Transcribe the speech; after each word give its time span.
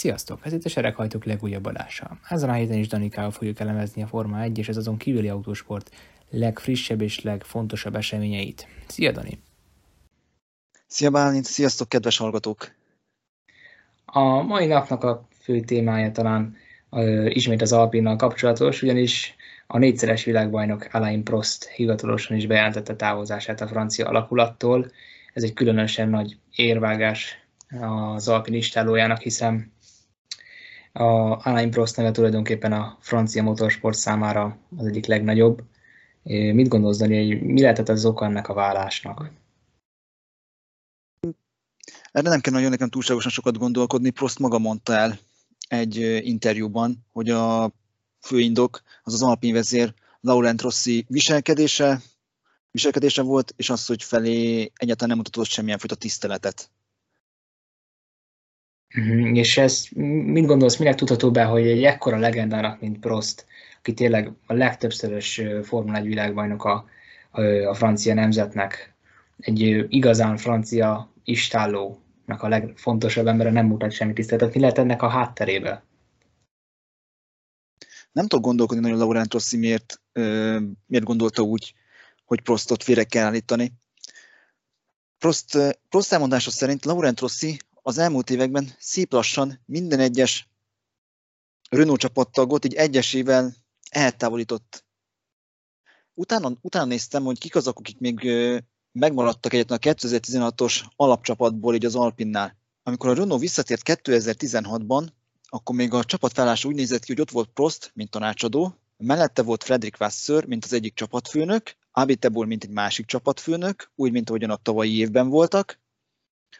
Sziasztok! 0.00 0.46
Ez 0.46 0.52
itt 0.52 0.64
a 0.64 0.68
Sereghajtók 0.68 1.24
legújabb 1.24 1.66
adása. 1.66 2.18
Ezen 2.28 2.48
a 2.48 2.52
héten 2.52 2.78
is 2.78 2.88
Danikával 2.88 3.30
fogjuk 3.30 3.60
elemezni 3.60 4.02
a 4.02 4.06
Forma 4.06 4.42
1 4.42 4.58
és 4.58 4.68
az 4.68 4.76
azon 4.76 4.96
kívüli 4.96 5.28
autósport 5.28 5.90
legfrissebb 6.30 7.00
és 7.00 7.22
legfontosabb 7.22 7.94
eseményeit. 7.94 8.66
Szia 8.86 9.12
Dani! 9.12 9.42
Szia 10.86 11.10
Bálint, 11.10 11.44
sziasztok 11.44 11.88
kedves 11.88 12.16
hallgatók! 12.16 12.74
A 14.04 14.42
mai 14.42 14.66
napnak 14.66 15.04
a 15.04 15.28
fő 15.40 15.60
témája 15.60 16.12
talán 16.12 16.56
uh, 16.90 17.36
ismét 17.36 17.62
az 17.62 17.72
Alpinnal 17.72 18.16
kapcsolatos, 18.16 18.82
ugyanis 18.82 19.34
a 19.66 19.78
négyszeres 19.78 20.24
világbajnok 20.24 20.88
Alain 20.92 21.24
Prost 21.24 21.64
hivatalosan 21.64 22.36
is 22.36 22.46
bejelentette 22.46 22.96
távozását 22.96 23.60
a 23.60 23.66
francia 23.66 24.08
alakulattól. 24.08 24.90
Ez 25.32 25.42
egy 25.42 25.52
különösen 25.52 26.08
nagy 26.08 26.36
érvágás 26.54 27.38
az 27.80 28.28
alpinistálójának, 28.28 29.20
hiszen 29.20 29.72
a 30.92 31.02
Alain 31.48 31.70
Prost 31.70 31.96
neve 31.96 32.10
tulajdonképpen 32.10 32.72
a 32.72 32.98
francia 33.00 33.42
motorsport 33.42 33.96
számára 33.96 34.58
az 34.76 34.86
egyik 34.86 35.06
legnagyobb. 35.06 35.62
Mit 36.22 36.68
gondolsz, 36.68 36.98
Dani, 36.98 37.26
hogy 37.26 37.42
mi 37.42 37.60
lehetett 37.60 37.88
az 37.88 38.04
oka 38.04 38.24
ennek 38.24 38.48
a 38.48 38.54
vállásnak? 38.54 39.30
Erre 42.12 42.28
nem 42.28 42.40
kell 42.40 42.52
nagyon 42.52 42.70
nekem 42.70 42.88
túlságosan 42.88 43.30
sokat 43.30 43.58
gondolkodni. 43.58 44.10
Prost 44.10 44.38
maga 44.38 44.58
mondta 44.58 44.92
el 44.92 45.18
egy 45.68 45.96
interjúban, 46.26 47.06
hogy 47.12 47.30
a 47.30 47.72
főindok 48.20 48.82
az 49.02 49.12
az 49.14 49.22
alpin 49.22 49.52
vezér 49.52 49.94
Laurent 50.20 50.60
Rossi 50.62 51.04
viselkedése, 51.08 52.00
viselkedése 52.70 53.22
volt, 53.22 53.54
és 53.56 53.70
az, 53.70 53.86
hogy 53.86 54.02
felé 54.02 54.60
egyáltalán 54.74 55.08
nem 55.08 55.16
mutatott 55.16 55.46
semmilyen 55.46 55.78
fajta 55.78 55.94
tiszteletet. 55.94 56.70
Uh-huh. 58.94 59.36
És 59.36 59.58
ez 59.58 59.84
mit 60.24 60.46
gondolsz, 60.46 60.76
minek 60.76 60.94
tudható 60.94 61.30
be, 61.30 61.44
hogy 61.44 61.66
egy 61.66 61.84
ekkora 61.84 62.18
legendának, 62.18 62.80
mint 62.80 62.98
Prost, 62.98 63.46
aki 63.78 63.94
tényleg 63.94 64.30
a 64.46 64.52
legtöbbszörös 64.52 65.42
Formula 65.62 65.98
1 65.98 66.04
világbajnok 66.04 66.64
a, 66.64 66.84
francia 67.72 68.14
nemzetnek, 68.14 68.94
egy 69.38 69.86
igazán 69.88 70.36
francia 70.36 71.12
istállónak 71.24 72.42
a 72.42 72.48
legfontosabb 72.48 73.26
embere 73.26 73.50
nem 73.50 73.66
mutat 73.66 73.92
semmi 73.92 74.12
tiszteletet. 74.12 74.54
Mi 74.54 74.60
lehet 74.60 74.78
ennek 74.78 75.02
a 75.02 75.08
hátterébe? 75.08 75.84
Nem 78.12 78.26
tudok 78.26 78.44
gondolkodni 78.44 78.82
nagyon 78.82 78.98
Laurent 78.98 79.32
Rossi 79.32 79.56
miért, 79.56 80.00
miért 80.86 81.04
gondolta 81.04 81.42
úgy, 81.42 81.74
hogy 82.24 82.40
Prostot 82.40 82.82
félre 82.82 83.04
kell 83.04 83.26
állítani. 83.26 83.72
Prost, 85.18 85.78
Prost 85.88 86.12
elmondása 86.12 86.50
szerint 86.50 86.84
Laurent 86.84 87.20
Rossi 87.20 87.58
az 87.82 87.98
elmúlt 87.98 88.30
években 88.30 88.70
szép 88.78 89.12
lassan 89.12 89.60
minden 89.66 90.00
egyes 90.00 90.48
Renault 91.70 92.00
csapattagot 92.00 92.64
így 92.64 92.74
egyesével 92.74 93.54
eltávolított. 93.90 94.84
Utána, 96.14 96.52
utána 96.60 96.84
néztem, 96.84 97.24
hogy 97.24 97.38
kik 97.38 97.56
azok, 97.56 97.78
akik 97.78 97.98
még 97.98 98.30
megmaradtak 98.92 99.52
egyetlen 99.52 99.78
a 99.82 99.86
2016-os 99.90 100.82
alapcsapatból 100.96 101.74
így 101.74 101.84
az 101.84 101.94
Alpinnál. 101.94 102.56
Amikor 102.82 103.10
a 103.10 103.14
Renault 103.14 103.40
visszatért 103.40 103.82
2016-ban, 103.84 105.08
akkor 105.48 105.74
még 105.74 105.92
a 105.92 106.04
csapatfelállás 106.04 106.64
úgy 106.64 106.74
nézett 106.74 107.04
ki, 107.04 107.12
hogy 107.12 107.20
ott 107.20 107.30
volt 107.30 107.50
Prost, 107.54 107.90
mint 107.94 108.10
tanácsadó, 108.10 108.74
mellette 108.96 109.42
volt 109.42 109.64
Fredrik 109.64 109.96
Vasseur, 109.96 110.44
mint 110.44 110.64
az 110.64 110.72
egyik 110.72 110.94
csapatfőnök, 110.94 111.76
Abitebul, 111.92 112.46
mint 112.46 112.64
egy 112.64 112.70
másik 112.70 113.06
csapatfőnök, 113.06 113.90
úgy, 113.94 114.12
mint 114.12 114.28
ahogyan 114.28 114.50
a 114.50 114.56
tavalyi 114.56 114.96
évben 114.98 115.28
voltak, 115.28 115.80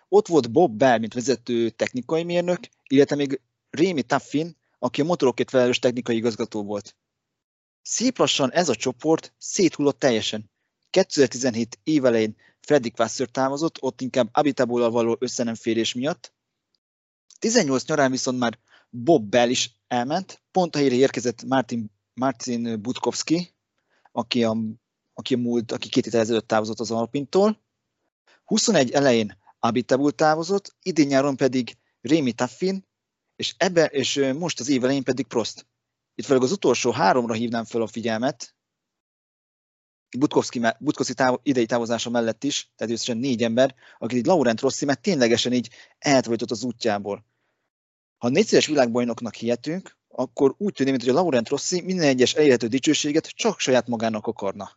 ott 0.08 0.26
volt 0.26 0.50
Bob 0.52 0.76
Bell, 0.76 0.98
mint 0.98 1.14
vezető 1.14 1.70
technikai 1.70 2.22
mérnök, 2.22 2.60
illetve 2.86 3.16
még 3.16 3.40
Rémi 3.70 4.02
Taffin, 4.02 4.56
aki 4.78 5.00
a 5.00 5.04
motorokért 5.04 5.50
felelős 5.50 5.78
technikai 5.78 6.16
igazgató 6.16 6.62
volt. 6.62 6.96
Szép 7.82 8.18
lassan 8.18 8.52
ez 8.52 8.68
a 8.68 8.74
csoport 8.74 9.32
széthullott 9.38 9.98
teljesen. 9.98 10.50
2017 10.90 11.78
évelején 11.84 12.36
Fredrik 12.60 12.96
Vasseur 12.96 13.28
távozott, 13.28 13.82
ott 13.82 14.00
inkább 14.00 14.28
Abitabullal 14.32 14.90
való 14.90 15.16
összenemférés 15.20 15.94
miatt. 15.94 16.32
18 17.38 17.84
nyarán 17.84 18.10
viszont 18.10 18.38
már 18.38 18.58
Bob 18.90 19.28
Bell 19.28 19.48
is 19.48 19.70
elment, 19.88 20.42
pont 20.50 20.74
a 20.74 20.78
helyre 20.78 20.94
érkezett 20.94 21.42
Martin, 21.42 21.90
Martin 22.14 22.82
Butkowski, 22.82 23.54
aki 24.12 24.44
a, 24.44 24.56
aki 25.14 25.34
a 25.34 25.38
múlt, 25.38 25.72
aki 25.72 25.88
két 25.88 26.04
héttel 26.04 26.20
ezelőtt 26.20 26.46
távozott 26.46 26.80
az 26.80 26.90
Alpintól. 26.90 27.60
21 28.44 28.90
elején 28.90 29.36
Abitabul 29.60 30.12
távozott, 30.12 30.76
idén 30.82 31.06
nyáron 31.06 31.36
pedig 31.36 31.76
Rémi 32.00 32.32
Taffin, 32.32 32.88
és, 33.36 33.54
ebbe, 33.56 33.84
és 33.84 34.30
most 34.38 34.60
az 34.60 34.68
év 34.68 34.84
elején 34.84 35.04
pedig 35.04 35.26
Prost. 35.26 35.66
Itt 36.14 36.24
főleg 36.24 36.42
az 36.42 36.52
utolsó 36.52 36.90
háromra 36.90 37.34
hívnám 37.34 37.64
fel 37.64 37.82
a 37.82 37.86
figyelmet, 37.86 38.54
Butkowski, 40.18 41.14
távo, 41.14 41.38
idei 41.42 41.66
távozása 41.66 42.10
mellett 42.10 42.44
is, 42.44 42.70
tehát 42.76 42.92
összesen 42.92 43.16
négy 43.16 43.42
ember, 43.42 43.74
akit 43.98 44.18
így 44.18 44.26
Laurent 44.26 44.60
Rossi 44.60 44.84
mert 44.84 45.02
ténylegesen 45.02 45.52
így 45.52 45.70
eltavarított 45.98 46.50
az 46.50 46.64
útjából. 46.64 47.24
Ha 48.18 48.28
négyszeres 48.28 48.66
világbajnoknak 48.66 49.34
hihetünk, 49.34 49.98
akkor 50.08 50.54
úgy 50.58 50.72
tűnik, 50.72 50.92
mint 50.92 51.04
hogy 51.04 51.16
a 51.16 51.20
Laurent 51.20 51.48
Rossi 51.48 51.80
minden 51.80 52.06
egyes 52.06 52.34
elérhető 52.34 52.66
dicsőséget 52.66 53.26
csak 53.26 53.58
saját 53.58 53.86
magának 53.86 54.26
akarna. 54.26 54.70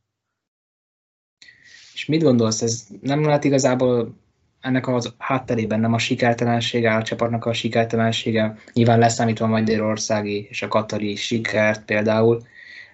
És 1.94 2.06
mit 2.06 2.22
gondolsz, 2.22 2.62
ez 2.62 2.88
nem 3.02 3.24
lehet 3.26 3.44
igazából 3.44 4.23
ennek 4.64 4.88
az 4.88 5.14
hátterében 5.18 5.80
nem 5.80 5.94
a 5.94 5.98
sikertelensége, 5.98 6.96
a 6.96 7.04
csapatnak 7.04 7.46
a 7.46 7.54
sikertelensége, 7.54 8.58
nyilván 8.74 9.00
leszámítva 9.00 9.46
a 9.46 9.50
magyarországi 9.50 10.48
és 10.50 10.62
a 10.62 10.68
katari 10.68 11.16
sikert 11.16 11.86
például, 11.86 12.42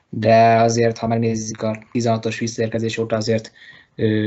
de 0.09 0.55
azért, 0.55 0.97
ha 0.97 1.07
megnézzük 1.07 1.61
a 1.61 1.79
16-os 1.93 2.35
visszaérkezés 2.39 2.97
óta, 2.97 3.15
azért 3.15 3.51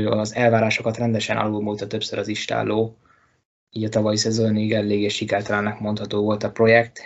az 0.05 0.35
elvárásokat 0.35 0.97
rendesen 0.97 1.37
alulmúlta 1.37 1.87
többször 1.87 2.19
az 2.19 2.27
istálló, 2.27 2.97
így 3.71 3.83
a 3.83 3.89
tavalyi 3.89 4.17
szezonig 4.17 4.73
eléggé 4.73 5.07
sikertelennek 5.07 5.79
mondható 5.79 6.23
volt 6.23 6.43
a 6.43 6.51
projekt. 6.51 6.99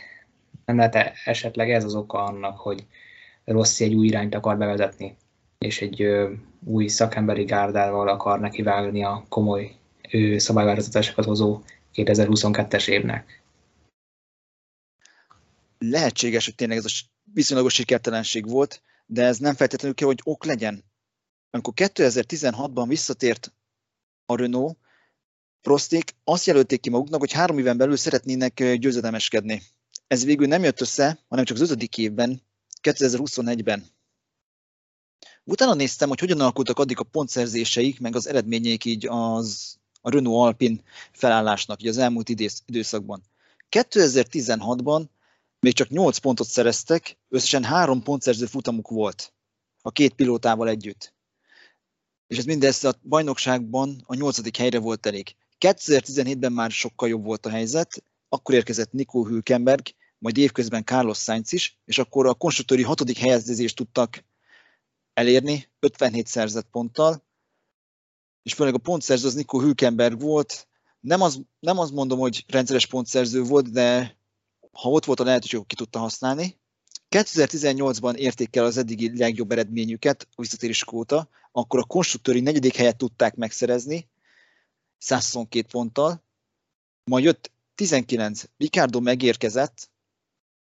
Nem 0.65 0.77
lehet 0.77 1.13
esetleg 1.25 1.71
ez 1.71 1.83
az 1.83 1.95
oka 1.95 2.23
annak, 2.23 2.59
hogy 2.59 2.85
Rossi 3.45 3.83
egy 3.83 3.93
új 3.93 4.07
irányt 4.07 4.35
akar 4.35 4.57
bevezetni, 4.57 5.15
és 5.57 5.81
egy 5.81 6.07
új 6.65 6.87
szakemberi 6.87 7.43
gárdával 7.43 8.07
akar 8.07 8.39
nekivágni 8.39 9.03
a 9.03 9.25
komoly 9.29 9.71
szabályváltoztatásokat 10.38 11.25
hozó 11.25 11.62
2022-es 11.94 12.88
évnek. 12.88 13.44
Lehetséges, 15.78 16.45
hogy 16.45 16.56
tényleg 16.56 16.78
ez 16.78 16.85
a 16.85 16.90
viszonylagos 17.34 17.73
sikertelenség 17.73 18.50
volt, 18.50 18.81
de 19.06 19.23
ez 19.23 19.38
nem 19.38 19.56
feltétlenül 19.56 19.96
kell, 19.96 20.07
hogy 20.07 20.22
ok 20.23 20.46
legyen. 20.46 20.84
Amikor 21.50 21.73
2016-ban 21.75 22.85
visszatért 22.88 23.53
a 24.25 24.35
Renault, 24.35 24.78
Prosték 25.67 26.16
azt 26.23 26.46
jelölték 26.46 26.79
ki 26.79 26.90
maguknak, 26.90 27.19
hogy 27.19 27.31
három 27.31 27.57
éven 27.57 27.78
belül 27.78 27.96
szeretnének 27.96 28.75
győzedelmeskedni. 28.75 29.62
Ez 30.07 30.25
végül 30.25 30.47
nem 30.47 30.63
jött 30.63 30.81
össze, 30.81 31.19
hanem 31.28 31.46
csak 31.46 31.57
az 31.57 31.63
ötödik 31.63 31.97
évben, 31.97 32.41
2021-ben. 32.81 33.85
Utána 35.44 35.73
néztem, 35.73 36.09
hogy 36.09 36.19
hogyan 36.19 36.40
alakultak 36.40 36.79
addig 36.79 37.00
a 37.00 37.03
pontszerzéseik, 37.03 38.00
meg 38.00 38.16
az 38.16 38.28
eredményeik 38.28 38.85
így 38.85 39.07
az 39.07 39.78
a 40.02 40.09
Renault 40.09 40.46
Alpin 40.46 40.81
felállásnak 41.12 41.81
így 41.81 41.88
az 41.88 41.97
elmúlt 41.97 42.30
időszakban. 42.66 43.24
2016-ban 43.69 45.06
még 45.59 45.74
csak 45.74 45.90
8 45.90 46.18
pontot 46.18 46.47
szereztek, 46.47 47.17
összesen 47.29 47.64
3 47.64 48.03
pontszerző 48.03 48.46
futamuk 48.46 48.90
volt 48.90 49.34
a 49.82 49.91
két 49.91 50.14
pilótával 50.14 50.70
együtt. 50.70 51.14
És 52.28 52.38
ez 52.38 52.46
mindez 52.46 52.84
a 52.84 52.94
bajnokságban 53.03 54.03
a 54.05 54.16
8. 54.16 54.58
helyre 54.58 54.79
volt 54.79 55.05
elég. 55.05 55.35
2017-ben 55.59 56.52
már 56.52 56.72
sokkal 56.72 57.09
jobb 57.09 57.23
volt 57.23 57.46
a 57.46 57.50
helyzet, 57.50 58.03
akkor 58.29 58.55
érkezett 58.55 58.91
Nico 58.91 59.26
Hülkenberg, 59.26 59.85
majd 60.17 60.38
évközben 60.38 60.84
Carlos 60.84 61.17
Sainz 61.17 61.53
is, 61.53 61.79
és 61.85 61.97
akkor 61.97 62.28
a 62.28 62.34
konstruktőri 62.34 62.84
hatodik 62.84 63.17
helyezést 63.17 63.76
tudtak 63.76 64.23
elérni, 65.14 65.70
57 65.79 66.28
szerzett 66.28 66.67
ponttal, 66.72 67.27
és 68.47 68.53
főleg 68.53 68.73
a 68.73 68.78
pontszerző 68.78 69.28
az 69.28 69.34
Nico 69.34 69.59
Hülkenberg 69.59 70.22
volt. 70.22 70.67
Nem 70.99 71.22
az, 71.22 71.41
nem 71.59 71.78
az 71.78 71.91
mondom, 71.91 72.20
hogy 72.20 72.46
rendszeres 72.47 72.85
pontszerző 72.85 73.41
volt, 73.44 73.72
de 73.72 74.17
ha 74.72 74.90
ott 74.90 75.05
volt 75.05 75.20
a 75.20 75.23
lehetőség, 75.23 75.66
ki 75.66 75.76
tudta 75.76 75.99
használni. 75.99 76.59
2018-ban 77.09 78.16
érték 78.16 78.55
el 78.55 78.66
az 78.66 78.78
eddigi 78.78 79.17
legjobb 79.17 79.52
eredményüket 79.52 80.28
a 80.32 80.41
visszatérés 80.41 80.91
óta, 80.91 81.29
akkor 81.52 81.79
a 81.79 81.84
konstruktőri 81.84 82.40
negyedik 82.40 82.76
helyet 82.76 82.97
tudták 82.97 83.35
megszerezni, 83.35 84.08
122 84.97 85.67
ponttal, 85.67 86.23
majd 87.03 87.23
jött 87.23 87.52
19, 87.76 88.43
Ricardo 88.58 89.00
megérkezett, 89.00 89.90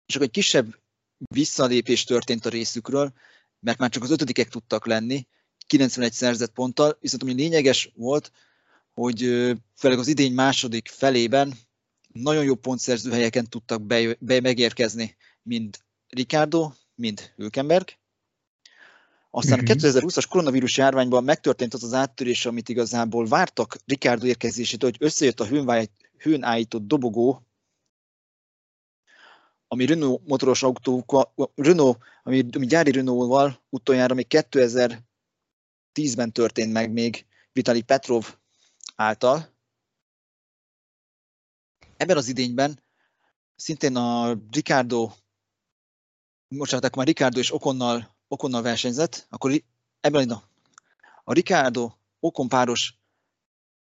és 0.06 0.16
akkor 0.16 0.28
egy 0.28 0.34
kisebb 0.34 0.80
visszalépés 1.18 2.04
történt 2.04 2.46
a 2.46 2.50
részükről, 2.50 3.14
mert 3.60 3.78
már 3.78 3.90
csak 3.90 4.04
az 4.04 4.12
ötödikek 4.12 4.50
tudtak 4.50 4.86
lenni, 4.86 5.28
91 5.72 6.14
szerzett 6.14 6.52
ponttal, 6.54 6.98
viszont 7.02 7.24
ami 7.24 7.34
lényeges 7.34 7.92
volt, 7.96 8.32
hogy 8.94 9.20
főleg 9.76 10.00
az 10.00 10.08
idény 10.08 10.34
második 10.34 10.88
felében 10.88 11.54
nagyon 12.14 12.44
jó 12.44 12.56
pontszerző 12.56 13.12
helyeken 13.12 13.50
tudtak 13.50 13.82
be, 13.82 14.16
be 14.20 14.42
megérkezni, 14.42 15.16
mind 15.44 15.78
Ricardo, 16.08 16.72
mind 16.96 17.32
Hülkenberg. 17.36 17.88
Aztán 19.30 19.60
a 19.60 19.62
2020-as 19.62 20.16
mhm. 20.16 20.30
koronavírus 20.30 20.78
járványban 20.78 21.24
megtörtént 21.24 21.74
az 21.74 21.84
az 21.84 21.94
áttörés, 21.94 22.46
amit 22.46 22.70
igazából 22.70 23.26
vártak 23.26 23.78
Ricardo 23.86 24.26
érkezését, 24.26 24.84
hogy 24.84 24.96
összejött 25.00 25.40
a 25.40 25.48
hőn 26.18 26.44
állított 26.44 26.88
dobogó, 26.88 27.46
ami 29.68 29.86
Renault 29.86 30.28
motoros 30.28 30.64
autó, 30.64 31.06
Renault, 31.56 31.98
ami, 32.24 32.46
ami 32.56 32.66
gyári 32.66 32.92
Renault-val 32.92 33.62
utoljára 33.70 34.14
még 34.14 34.28
2010-ben 35.94 36.32
történt 36.32 36.72
meg 36.72 36.92
még 36.92 37.26
Vitali 37.52 37.82
Petrov 37.82 38.36
által. 38.96 39.50
Ebben 41.98 42.18
az 42.18 42.28
idényben 42.28 42.84
szintén 43.56 43.96
a 43.96 44.38
Ricardo, 44.52 45.12
bocsánat, 46.48 46.86
akkor 46.86 46.98
már 46.98 47.08
Ricardo 47.08 47.40
és 47.40 47.54
Okonnal, 47.54 48.16
Okonnal 48.28 48.62
versenyzett, 48.62 49.28
akkor 49.30 49.64
ebben 50.00 50.30
a, 50.30 50.44
a 51.24 51.34
Ricardo 51.34 51.92
Okon 52.20 52.48
páros 52.48 53.00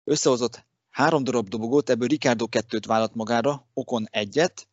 összehozott 0.03 0.65
három 0.89 1.23
darab 1.23 1.47
dobogót, 1.47 1.89
ebből 1.89 2.07
Ricardo 2.07 2.47
kettőt 2.47 2.85
vállalt 2.85 3.15
magára, 3.15 3.67
Okon 3.73 4.07
egyet, 4.09 4.67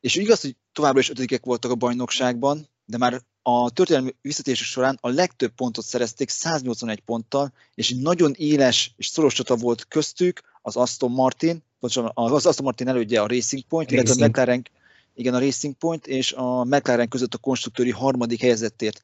és 0.00 0.14
igaz, 0.14 0.40
hogy 0.40 0.56
továbbra 0.72 1.00
is 1.00 1.10
ötödikek 1.10 1.44
voltak 1.44 1.70
a 1.70 1.74
bajnokságban, 1.74 2.68
de 2.92 2.98
már 2.98 3.22
a 3.42 3.70
történelmi 3.70 4.14
visszatérések 4.20 4.66
során 4.66 4.98
a 5.00 5.08
legtöbb 5.08 5.50
pontot 5.54 5.84
szerezték 5.84 6.28
181 6.28 7.00
ponttal, 7.00 7.52
és 7.74 7.90
egy 7.90 8.00
nagyon 8.00 8.32
éles 8.36 8.94
és 8.96 9.06
szoros 9.06 9.34
csata 9.34 9.56
volt 9.56 9.88
köztük 9.88 10.40
az 10.62 10.76
Aston 10.76 11.10
Martin, 11.10 11.62
az 12.14 12.46
Aston 12.46 12.64
Martin 12.64 12.88
elődje 12.88 13.20
a 13.20 13.26
Racing 13.26 13.62
Point, 13.62 13.90
Racing. 13.90 14.06
illetve 14.06 14.24
a 14.24 14.28
McLaren, 14.28 14.62
igen, 15.14 15.34
a 15.34 15.38
Racing 15.38 15.74
Point 15.74 16.06
és 16.06 16.32
a 16.32 16.64
McLaren 16.64 17.08
között 17.08 17.34
a 17.34 17.38
konstruktőri 17.38 17.90
harmadik 17.90 18.40
helyezettért. 18.40 19.02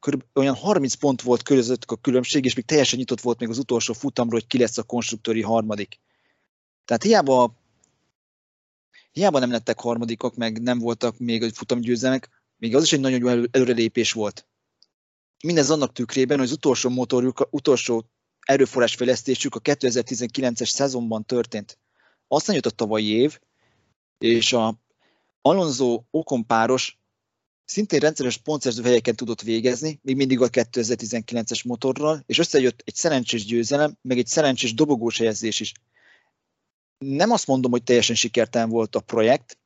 Körülbelül 0.00 0.32
olyan 0.34 0.54
30 0.54 0.94
pont 0.94 1.22
volt 1.22 1.42
közöttük 1.42 1.90
a 1.90 1.96
különbség, 1.96 2.44
és 2.44 2.54
még 2.54 2.64
teljesen 2.64 2.98
nyitott 2.98 3.20
volt 3.20 3.38
még 3.38 3.48
az 3.48 3.58
utolsó 3.58 3.92
futamról, 3.92 4.40
hogy 4.40 4.48
ki 4.48 4.58
lesz 4.58 4.78
a 4.78 4.82
konstruktőri 4.82 5.42
harmadik. 5.42 6.00
Tehát 6.84 7.02
hiába 7.02 7.54
hiába 9.12 9.38
nem 9.38 9.50
lettek 9.50 9.80
harmadikok, 9.80 10.36
meg 10.36 10.62
nem 10.62 10.78
voltak 10.78 11.18
még 11.18 11.42
egy 11.42 11.56
futamgyőzelmek, 11.56 12.37
még 12.58 12.76
az 12.76 12.82
is 12.82 12.92
egy 12.92 13.00
nagyon 13.00 13.18
jó 13.18 13.46
előrelépés 13.50 14.12
volt. 14.12 14.46
Mindez 15.44 15.70
annak 15.70 15.92
tükrében, 15.92 16.38
hogy 16.38 16.46
az 16.46 16.52
utolsó 16.52 16.88
motorjuk, 16.88 17.48
utolsó 17.50 18.10
erőforrásfejlesztésük 18.40 19.54
a 19.54 19.60
2019-es 19.60 20.68
szezonban 20.68 21.24
történt. 21.24 21.78
Aztán 22.28 22.54
jött 22.54 22.66
a 22.66 22.70
tavalyi 22.70 23.08
év, 23.08 23.38
és 24.18 24.52
a 24.52 24.80
Alonso 25.42 26.02
Okon 26.10 26.46
páros 26.46 26.98
szintén 27.64 28.00
rendszeres 28.00 28.36
pontszerző 28.36 28.82
helyeken 28.82 29.16
tudott 29.16 29.42
végezni, 29.42 29.98
még 30.02 30.16
mindig 30.16 30.40
a 30.40 30.48
2019-es 30.48 31.64
motorral, 31.64 32.22
és 32.26 32.38
összejött 32.38 32.82
egy 32.84 32.94
szerencsés 32.94 33.44
győzelem, 33.44 33.98
meg 34.02 34.18
egy 34.18 34.26
szerencsés 34.26 34.74
dobogós 34.74 35.18
helyezés 35.18 35.60
is 35.60 35.72
nem 36.98 37.30
azt 37.30 37.46
mondom, 37.46 37.70
hogy 37.70 37.82
teljesen 37.82 38.16
sikertelen 38.16 38.68
volt 38.68 38.96
a 38.96 39.00
projekt, 39.00 39.58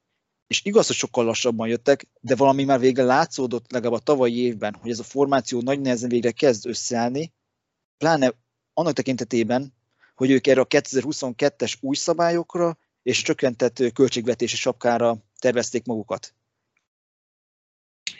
és 0.46 0.64
igaz, 0.64 0.86
hogy 0.86 0.96
sokkal 0.96 1.24
lassabban 1.24 1.68
jöttek, 1.68 2.06
de 2.20 2.36
valami 2.36 2.64
már 2.64 2.80
végre 2.80 3.02
látszódott 3.02 3.72
legalább 3.72 4.00
a 4.00 4.02
tavalyi 4.02 4.38
évben, 4.38 4.74
hogy 4.74 4.90
ez 4.90 4.98
a 4.98 5.02
formáció 5.02 5.60
nagy 5.60 5.80
nehezen 5.80 6.08
végre 6.08 6.30
kezd 6.30 6.66
összeállni, 6.66 7.32
pláne 7.98 8.32
annak 8.74 8.92
tekintetében, 8.92 9.72
hogy 10.14 10.30
ők 10.30 10.46
erre 10.46 10.60
a 10.60 10.66
2022-es 10.66 11.74
új 11.80 11.94
szabályokra 11.94 12.78
és 13.02 13.22
csökkentett 13.22 13.92
költségvetési 13.92 14.56
sapkára 14.56 15.16
tervezték 15.38 15.86
magukat. 15.86 16.34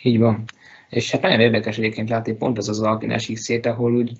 Így 0.03 0.19
van. 0.19 0.45
És 0.89 1.11
hát 1.11 1.23
nagyon 1.23 1.41
érdekes 1.41 1.79
egyébként 1.79 2.09
látni 2.09 2.33
pont 2.33 2.59
az 2.59 2.69
az 2.69 2.81
alpines 2.81 3.31
szét, 3.35 3.67
ahol 3.67 3.97
úgy 3.97 4.13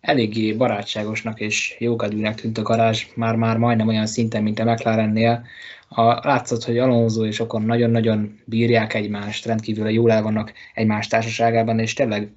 eléggé 0.00 0.52
barátságosnak 0.52 1.40
és 1.40 1.76
jókedvűnek 1.78 2.34
tűnt 2.34 2.58
a 2.58 2.62
garázs, 2.62 3.06
már-már 3.14 3.56
majdnem 3.56 3.88
olyan 3.88 4.06
szinten, 4.06 4.42
mint 4.42 4.58
a 4.58 4.64
McLarennél. 4.64 5.46
A, 5.88 6.02
látszott, 6.02 6.64
hogy 6.64 6.78
Alonso 6.78 7.26
és 7.26 7.40
Okon 7.40 7.62
nagyon-nagyon 7.62 8.40
bírják 8.44 8.94
egymást, 8.94 9.46
rendkívül 9.46 9.88
jól 9.88 10.12
el 10.12 10.22
vannak 10.22 10.52
egymás 10.74 11.06
társaságában, 11.06 11.78
és 11.78 11.92
tényleg 11.92 12.32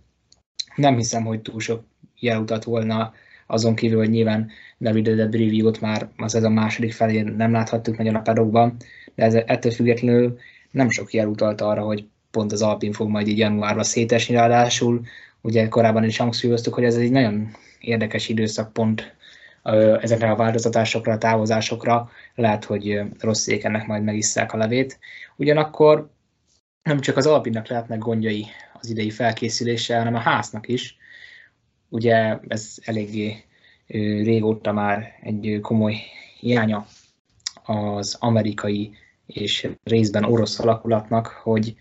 nem 0.76 0.96
hiszem, 0.96 1.24
hogy 1.24 1.42
túl 1.42 1.60
sok 1.60 1.84
jelutat 2.20 2.64
volna 2.64 3.14
azon 3.48 3.76
kívül, 3.76 3.98
hogy 3.98 4.10
nyilván 4.10 4.52
David 4.80 5.10
de 5.10 5.28
Brivio-t 5.28 5.82
már 5.82 6.10
az 6.18 6.36
ez 6.36 6.44
a 6.44 6.50
második 6.50 6.94
felén 6.94 7.34
nem 7.38 7.52
láthattuk 7.52 7.98
nagyon 7.98 8.16
a 8.16 8.22
pedokban, 8.22 8.76
de 9.16 9.24
ez, 9.24 9.34
ettől 9.34 9.72
függetlenül 9.72 10.38
nem 10.72 10.90
sok 10.90 11.14
jel 11.14 11.28
utalt 11.28 11.62
arra, 11.62 11.82
hogy 11.82 12.06
pont 12.32 12.52
az 12.52 12.62
Alpin 12.62 12.92
fog 12.92 13.10
majd 13.10 13.28
így 13.28 13.38
januárban 13.38 13.84
szétesni, 13.84 14.36
ráadásul 14.36 15.02
ugye 15.44 15.68
korábban 15.68 16.04
is 16.04 16.18
hangsúlyoztuk, 16.18 16.74
hogy 16.74 16.84
ez 16.84 16.96
egy 16.96 17.12
nagyon 17.12 17.52
érdekes 17.80 18.30
időszak 18.30 18.74
pont 18.74 19.16
ezekre 20.02 20.32
a 20.32 20.36
változtatásokra, 20.36 21.14
a 21.14 21.18
távozásokra, 21.18 22.10
lehet, 22.36 22.66
hogy 22.66 23.02
rossz 23.20 23.48
ennek 23.48 23.88
majd 23.88 24.04
megisszák 24.04 24.54
a 24.54 24.58
levét. 24.58 25.00
Ugyanakkor 25.36 26.10
nem 26.84 27.00
csak 27.00 27.18
az 27.18 27.26
Alpinnak 27.26 27.68
lehetnek 27.68 28.00
gondjai 28.00 28.46
az 28.74 28.90
idei 28.90 29.10
felkészüléssel, 29.10 29.98
hanem 29.98 30.16
a 30.16 30.20
háznak 30.20 30.68
is. 30.68 30.98
Ugye 31.90 32.40
ez 32.48 32.76
eléggé 32.84 33.44
régóta 34.24 34.72
már 34.72 35.20
egy 35.22 35.60
komoly 35.62 35.96
hiánya 36.40 36.86
az 37.64 38.18
amerikai 38.20 38.96
és 39.26 39.70
részben 39.84 40.24
orosz 40.24 40.60
alakulatnak, 40.60 41.28
hogy 41.28 41.76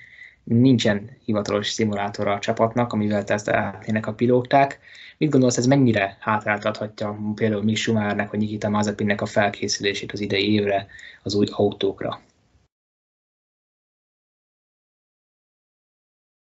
nincsen 0.45 1.17
hivatalos 1.25 1.71
szimulátor 1.71 2.27
a 2.29 2.39
csapatnak, 2.39 2.93
amivel 2.93 3.25
tesztelhetnének 3.25 4.07
a 4.07 4.15
pilóták. 4.15 4.81
Mit 5.19 5.31
gondolsz, 5.31 5.57
ez 5.57 5.67
mennyire 5.67 6.17
hátráltathatja 6.21 7.19
például 7.35 7.63
Mick 7.63 7.79
Schumachernek 7.79 8.31
vagy 8.31 8.39
Nikita 8.39 8.69
Mazepinnek 8.69 9.21
a 9.21 9.27
felkészülését 9.27 10.13
az 10.13 10.21
idei 10.21 10.53
évre 10.53 10.87
az 11.23 11.35
új 11.35 11.47
autókra? 11.51 12.21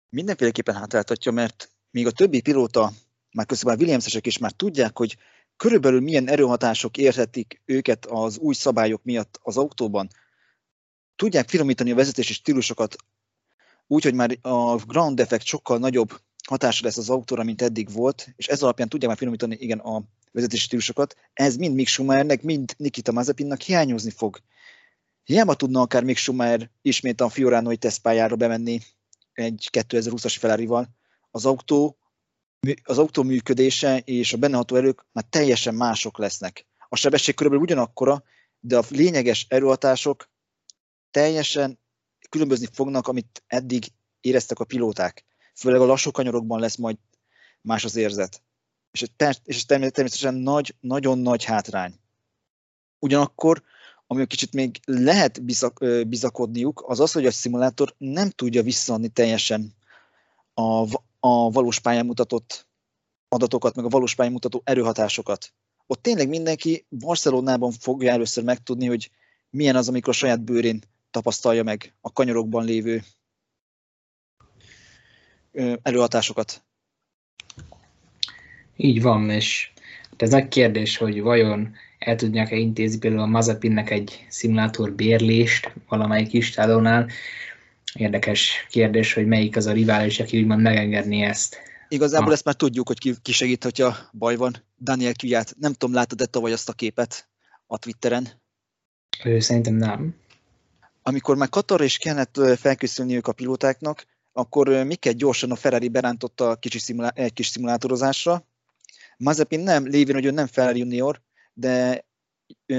Mindenféleképpen 0.09 0.75
hátráltatja, 0.75 1.31
mert 1.31 1.69
még 1.91 2.05
a 2.05 2.11
többi 2.11 2.41
pilóta, 2.41 2.91
már 3.31 3.45
közben 3.45 3.75
a 3.75 3.77
Williamsesek 3.77 4.25
is 4.25 4.37
már 4.37 4.51
tudják, 4.51 4.97
hogy 4.97 5.17
körülbelül 5.57 6.01
milyen 6.01 6.27
erőhatások 6.27 6.97
érhetik 6.97 7.61
őket 7.65 8.05
az 8.05 8.37
új 8.37 8.53
szabályok 8.53 9.03
miatt 9.03 9.39
az 9.43 9.57
autóban. 9.57 10.07
Tudják 11.15 11.49
finomítani 11.49 11.91
a 11.91 11.95
vezetési 11.95 12.33
stílusokat 12.33 12.95
úgy, 13.91 14.03
hogy 14.03 14.13
már 14.13 14.37
a 14.41 14.75
ground 14.75 15.19
effect 15.19 15.45
sokkal 15.45 15.77
nagyobb 15.77 16.21
hatása 16.47 16.85
lesz 16.85 16.97
az 16.97 17.09
autóra, 17.09 17.43
mint 17.43 17.61
eddig 17.61 17.91
volt, 17.91 18.33
és 18.35 18.47
ez 18.47 18.61
alapján 18.61 18.89
tudják 18.89 19.09
már 19.09 19.17
finomítani 19.17 19.57
igen 19.59 19.79
a 19.79 20.03
vezetési 20.31 20.63
stílusokat, 20.63 21.15
ez 21.33 21.55
mind 21.55 21.75
Mick 21.75 21.87
Schumachernek, 21.87 22.41
mind 22.41 22.73
Nikita 22.77 23.11
Mazepinnak 23.11 23.61
hiányozni 23.61 24.11
fog. 24.11 24.39
Hiába 25.23 25.55
tudna 25.55 25.81
akár 25.81 26.03
Mick 26.03 26.17
Schumacher 26.17 26.69
ismét 26.81 27.21
a 27.21 27.29
Fioranoi 27.29 27.77
tesztpályára 27.77 28.35
bemenni 28.35 28.79
egy 29.33 29.69
2020-as 29.71 30.35
ferrari 30.39 30.67
az 31.31 31.45
autó, 31.45 31.97
az 32.83 32.97
autó 32.97 33.23
működése 33.23 33.97
és 33.97 34.33
a 34.33 34.37
benne 34.37 34.55
ható 34.55 34.75
erők 34.75 35.05
már 35.11 35.25
teljesen 35.29 35.75
mások 35.75 36.17
lesznek. 36.17 36.65
A 36.89 36.95
sebesség 36.95 37.35
körülbelül 37.35 37.65
ugyanakkora, 37.65 38.23
de 38.59 38.77
a 38.77 38.83
lényeges 38.89 39.45
erőhatások 39.49 40.29
teljesen 41.11 41.79
különbözni 42.29 42.67
fognak, 42.71 43.07
amit 43.07 43.43
eddig 43.47 43.91
éreztek 44.21 44.59
a 44.59 44.65
pilóták. 44.65 45.25
Főleg 45.55 45.81
a 45.81 45.85
lassú 45.85 46.11
kanyarokban 46.11 46.59
lesz 46.59 46.75
majd 46.75 46.97
más 47.61 47.85
az 47.85 47.95
érzet. 47.95 48.41
És, 48.91 49.05
és 49.43 49.65
természetesen 49.65 50.33
nagy, 50.33 50.75
nagyon 50.79 51.19
nagy 51.19 51.43
hátrány. 51.43 51.93
Ugyanakkor, 52.99 53.63
ami 54.07 54.27
kicsit 54.27 54.53
még 54.53 54.79
lehet 54.85 55.43
bizak, 55.43 55.85
bizakodniuk, 56.07 56.83
az 56.87 56.99
az, 56.99 57.11
hogy 57.11 57.25
a 57.25 57.31
szimulátor 57.31 57.95
nem 57.97 58.29
tudja 58.29 58.63
visszaadni 58.63 59.07
teljesen 59.07 59.75
a, 60.53 60.87
a 61.19 61.51
valós 61.51 61.79
pályán 61.79 62.05
mutatott 62.05 62.67
adatokat, 63.27 63.75
meg 63.75 63.85
a 63.85 63.89
valós 63.89 64.15
pályán 64.15 64.33
mutató 64.33 64.61
erőhatásokat. 64.63 65.53
Ott 65.87 66.01
tényleg 66.01 66.29
mindenki 66.29 66.85
Barcelonában 66.89 67.71
fogja 67.71 68.11
először 68.11 68.43
megtudni, 68.43 68.85
hogy 68.85 69.11
milyen 69.49 69.75
az, 69.75 69.87
amikor 69.87 70.13
a 70.13 70.17
saját 70.17 70.41
bőrén 70.41 70.83
tapasztalja 71.11 71.63
meg 71.63 71.93
a 72.01 72.11
kanyarokban 72.11 72.65
lévő 72.65 73.03
előhatásokat. 75.81 76.63
Így 78.75 79.01
van, 79.01 79.29
és 79.29 79.71
ez 80.17 80.29
nagy 80.29 80.47
kérdés, 80.47 80.97
hogy 80.97 81.21
vajon 81.21 81.75
el 81.99 82.15
tudják-e 82.15 82.55
intézni 82.55 82.99
például 82.99 83.21
a 83.21 83.25
Mazepinnek 83.25 83.89
egy 83.89 84.25
szimulátor 84.29 84.93
bérlést 84.93 85.73
valamelyik 85.87 86.33
istálónál. 86.33 87.09
Érdekes 87.93 88.67
kérdés, 88.69 89.13
hogy 89.13 89.25
melyik 89.25 89.55
az 89.55 89.65
a 89.65 89.71
rivális, 89.71 90.19
aki 90.19 90.39
úgymond 90.39 90.61
megengedni 90.61 91.21
ezt. 91.21 91.57
Igazából 91.87 92.27
ha. 92.27 92.33
ezt 92.33 92.45
már 92.45 92.55
tudjuk, 92.55 92.87
hogy 92.87 92.99
ki, 92.99 93.13
ki 93.21 93.31
segít, 93.31 93.63
hogyha 93.63 93.97
baj 94.13 94.35
van. 94.35 94.55
Daniel 94.79 95.13
Kviat, 95.13 95.53
nem 95.59 95.73
tudom, 95.73 95.95
láttad-e 95.95 96.25
tavaly 96.25 96.51
azt 96.51 96.69
a 96.69 96.73
képet 96.73 97.29
a 97.65 97.77
Twitteren? 97.77 98.27
Ő 99.23 99.39
szerintem 99.39 99.73
nem. 99.73 100.15
Amikor 101.03 101.35
már 101.35 101.49
Katarra 101.49 101.83
is 101.83 101.97
kellett 101.97 102.39
felkészülniük 102.57 103.27
a 103.27 103.33
pilótáknak, 103.33 104.05
akkor 104.31 104.67
Miket 104.67 105.15
gyorsan 105.15 105.51
a 105.51 105.55
Ferrari 105.55 105.89
berántotta 105.89 106.55
kicsi 106.55 106.79
szimulá- 106.79 107.17
egy 107.17 107.33
kis 107.33 107.47
szimulátorozásra. 107.47 108.45
Mazepin 109.17 109.59
nem, 109.59 109.87
lévén, 109.87 110.15
hogy 110.15 110.25
ő 110.25 110.31
nem 110.31 110.47
Ferrari 110.47 110.79
junior, 110.79 111.21
de 111.53 112.05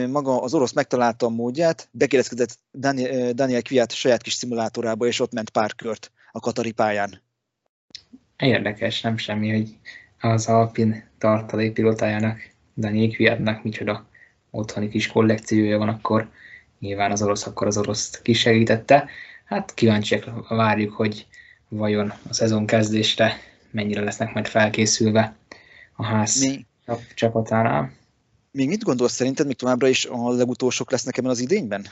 maga 0.09 0.43
az 0.43 0.55
orosz 0.55 0.73
megtalálta 0.73 1.27
a 1.27 1.29
módját, 1.29 1.89
bekérdezkedett 1.91 2.59
Daniel, 2.73 3.33
Daniel 3.33 3.63
Kviat 3.63 3.93
saját 3.93 4.23
kis 4.23 4.33
szimulátorába, 4.33 5.07
és 5.07 5.21
ott 5.21 5.33
ment 5.33 5.51
pár 5.51 5.75
kört 5.75 6.13
a 6.33 6.41
Katari 6.41 6.73
pályán. 6.73 7.23
Érdekes, 8.37 9.01
nem 9.01 9.17
semmi, 9.17 9.51
hogy 9.51 9.77
az 10.21 10.47
Alpin 10.47 11.09
tartalékpilotájának, 11.19 12.39
Daniel 12.77 13.11
Kviatnak 13.11 13.63
micsoda 13.63 14.09
otthoni 14.51 14.89
kis 14.89 15.07
kollekciója 15.07 15.79
van, 15.79 15.89
akkor 15.89 16.31
nyilván 16.83 17.11
az 17.11 17.23
orosz 17.23 17.47
akkor 17.47 17.67
az 17.67 17.79
oroszt 17.79 18.23
kisegítette. 18.23 19.09
Hát 19.45 19.75
kíváncsiak 19.75 20.49
várjuk, 20.49 20.93
hogy 20.93 21.27
vajon 21.69 22.13
a 22.29 22.33
szezon 22.33 22.67
kezdésre 22.67 23.37
mennyire 23.71 24.01
lesznek 24.01 24.35
majd 24.35 24.47
felkészülve 24.47 25.37
a 25.97 26.05
ház 26.05 26.41
Mi? 26.41 26.67
csapatánál. 27.15 27.93
Még 28.51 28.69
mit 28.69 28.83
gondolsz 28.83 29.13
szerinted, 29.13 29.47
még 29.47 29.57
továbbra 29.57 29.89
is 29.89 30.07
a 30.07 30.31
legutolsók 30.31 30.91
lesznek 30.91 31.17
ebben 31.17 31.31
az 31.31 31.41
idényben? 31.41 31.87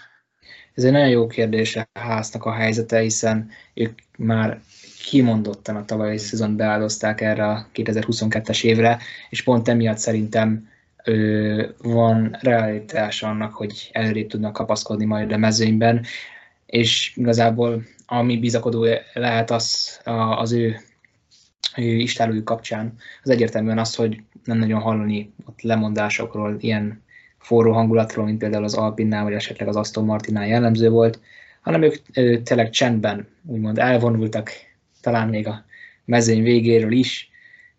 Ez 0.74 0.84
egy 0.84 0.92
nagyon 0.92 1.08
jó 1.08 1.26
kérdés 1.26 1.76
a 1.76 1.88
háznak 1.92 2.44
a 2.44 2.52
helyzete, 2.52 2.98
hiszen 2.98 3.50
ők 3.74 3.98
már 4.18 4.60
kimondottan 5.08 5.76
a 5.76 5.84
tavalyi 5.84 6.18
szezon 6.18 6.56
beáldozták 6.56 7.20
erre 7.20 7.46
a 7.46 7.66
2022-es 7.74 8.64
évre, 8.64 8.98
és 9.30 9.42
pont 9.42 9.68
emiatt 9.68 9.98
szerintem 9.98 10.68
van 11.82 12.36
realitás 12.40 13.22
annak, 13.22 13.54
hogy 13.54 13.90
előrébb 13.92 14.28
tudnak 14.28 14.52
kapaszkodni 14.52 15.04
majd 15.04 15.32
a 15.32 15.36
mezőnyben, 15.36 16.04
és 16.66 17.12
igazából 17.16 17.82
ami 18.06 18.38
bizakodó 18.38 18.86
lehet 19.14 19.50
az, 19.50 20.00
az 20.36 20.52
ő, 20.52 20.76
ő 21.76 21.96
istálójuk 21.96 22.44
kapcsán, 22.44 22.96
az 23.22 23.30
egyértelműen 23.30 23.78
az, 23.78 23.94
hogy 23.94 24.22
nem 24.44 24.58
nagyon 24.58 24.80
hallani 24.80 25.32
ott 25.46 25.62
lemondásokról, 25.62 26.56
ilyen 26.60 27.02
forró 27.38 27.72
hangulatról, 27.72 28.24
mint 28.24 28.38
például 28.38 28.64
az 28.64 28.74
Alpinnál, 28.74 29.24
vagy 29.24 29.32
esetleg 29.32 29.68
az 29.68 29.76
Aston 29.76 30.04
Martinnál 30.04 30.46
jellemző 30.46 30.88
volt, 30.88 31.20
hanem 31.60 31.82
ők 31.82 31.94
ő, 32.14 32.42
tényleg 32.42 32.70
csendben, 32.70 33.28
úgymond 33.46 33.78
elvonultak, 33.78 34.50
talán 35.00 35.28
még 35.28 35.46
a 35.46 35.64
mezőny 36.04 36.42
végéről 36.42 36.92
is, 36.92 37.29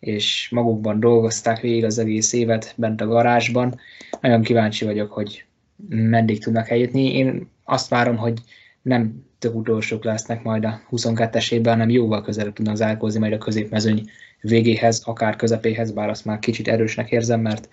és 0.02 0.50
magukban 0.52 1.00
dolgozták 1.00 1.60
végig 1.60 1.84
az 1.84 1.98
egész 1.98 2.34
évet 2.34 2.74
bent 2.78 3.02
a 3.02 3.08
garázsban. 3.08 3.80
Nagyon 4.22 4.42
kíváncsi 4.42 4.86
vagyok, 4.86 5.12
hogy 5.12 5.46
meddig 5.90 6.44
tudnak 6.44 6.70
eljutni. 6.70 7.14
Én 7.14 7.50
azt 7.64 7.90
várom, 7.90 8.18
hogy 8.18 8.40
nem 8.82 9.26
tök 9.40 9.56
utolsók 9.56 10.04
lesznek 10.04 10.44
majd 10.44 10.66
a 10.66 10.82
22-es 10.92 11.52
évben, 11.52 11.74
hanem 11.74 11.90
jóval 11.90 12.22
közelebb 12.22 12.54
tudnak 12.54 12.76
zárkózni 12.76 13.20
majd 13.20 13.34
a 13.34 13.38
középmezőny 13.38 14.10
végéhez, 14.42 15.02
akár 15.06 15.36
közepéhez, 15.36 15.92
bár 15.92 16.10
azt 16.10 16.26
már 16.26 16.40
kicsit 16.40 16.68
erősnek 16.68 17.12
érzem, 17.12 17.42
mert 17.42 17.70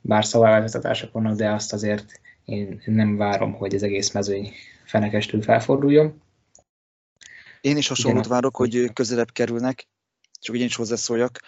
bár 0.00 0.24
szabályváltoztatások 0.24 1.12
vannak, 1.12 1.36
de 1.36 1.50
azt 1.50 1.72
azért 1.72 2.20
én 2.44 2.82
nem 2.84 3.16
várom, 3.16 3.52
hogy 3.52 3.74
az 3.74 3.82
egész 3.82 4.12
mezőny 4.12 4.52
fenekestül 4.84 5.42
felforduljon. 5.42 6.22
Én 7.60 7.76
is 7.76 7.88
hasonlót 7.88 8.26
várok, 8.26 8.56
hogy 8.56 8.90
közelebb 8.92 9.32
kerülnek, 9.32 9.86
csak 10.44 10.56
én 10.56 10.64
is 10.64 10.76
hozzászóljak. 10.76 11.40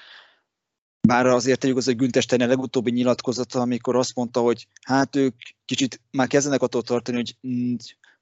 Bár 1.00 1.26
azért 1.26 1.60
tegyük 1.60 1.76
az, 1.76 1.84
hogy 1.84 1.96
Günther 1.96 2.22
Steiner 2.22 2.48
legutóbbi 2.48 2.90
nyilatkozata, 2.90 3.60
amikor 3.60 3.96
azt 3.96 4.14
mondta, 4.14 4.40
hogy 4.40 4.66
hát 4.82 5.16
ők 5.16 5.34
kicsit 5.64 6.00
már 6.10 6.26
kezdenek 6.26 6.62
attól 6.62 6.82
tartani, 6.82 7.16
hogy 7.16 7.36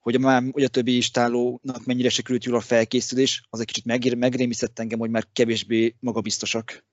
hogy 0.00 0.20
már 0.20 0.42
hogy 0.52 0.62
a 0.62 0.68
többi 0.68 0.96
istálónak 0.96 1.84
mennyire 1.84 2.08
sikerült 2.08 2.44
jól 2.44 2.56
a 2.56 2.60
felkészülés, 2.60 3.42
az 3.50 3.60
egy 3.60 3.66
kicsit 3.66 3.84
megér, 3.84 4.16
megrémiszett 4.16 4.78
engem, 4.78 4.98
hogy 4.98 5.10
már 5.10 5.24
kevésbé 5.32 5.94
magabiztosak. 6.00 6.84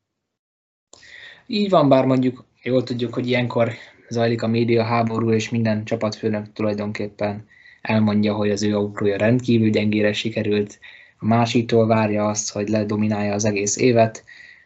Így 1.47 1.69
van, 1.69 1.89
bár 1.89 2.05
mondjuk 2.05 2.45
jól 2.63 2.83
tudjuk, 2.83 3.13
hogy 3.13 3.27
ilyenkor 3.27 3.73
zajlik 4.09 4.41
a 4.41 4.47
média 4.47 4.83
háború, 4.83 5.31
és 5.31 5.50
minden 5.50 5.85
csapatfőnök 5.85 6.53
tulajdonképpen 6.53 7.47
elmondja, 7.81 8.33
hogy 8.33 8.50
az 8.50 8.63
ő 8.63 8.75
autója 8.75 9.17
rendkívül 9.17 9.69
gyengére 9.69 10.13
sikerült, 10.13 10.79
a 11.21 11.25
másiktól 11.25 11.87
várja 11.87 12.27
azt, 12.27 12.51
hogy 12.51 12.69
ledominálja 12.69 13.33
az 13.33 13.45
egész 13.45 13.77
évet, 13.77 14.23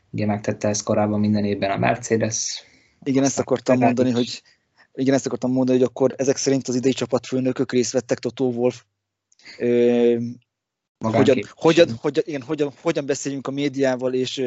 ugye 0.10 0.26
megtette 0.26 0.68
ezt 0.68 0.84
korábban 0.84 1.20
minden 1.20 1.46
évben 1.46 1.72
a 1.72 1.78
Mercedes. 1.78 2.64
Igen, 3.04 3.24
ezt 3.24 3.40
akartam 3.40 3.78
mondani, 3.78 4.12
hogy 4.12 4.42
igen, 4.94 5.14
ezt 5.14 5.26
akartam 5.26 5.52
mondani, 5.52 5.78
hogy 5.78 5.88
akkor 5.88 6.14
ezek 6.18 6.38
szerint 6.38 6.68
az 6.68 6.76
idei 6.76 6.94
csapatfőnökök 6.94 7.72
részt 7.72 7.92
vettek 7.92 8.20
Totó 8.20 8.52
Wolf 8.52 8.84
ö, 9.60 10.18
hogyan, 10.98 11.38
hogyan, 11.50 11.90
hogyan, 12.02 12.24
igen, 12.28 12.42
hogyan, 12.42 12.72
hogyan 12.82 13.06
beszéljünk 13.06 13.48
a 13.48 13.52
médiával, 13.52 14.14
és, 14.14 14.38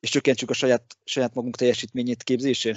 és 0.00 0.10
csökkentsük 0.10 0.50
a 0.50 0.54
saját, 0.54 0.96
saját 1.04 1.34
magunk 1.34 1.56
teljesítményét 1.56 2.22
képzésén? 2.22 2.76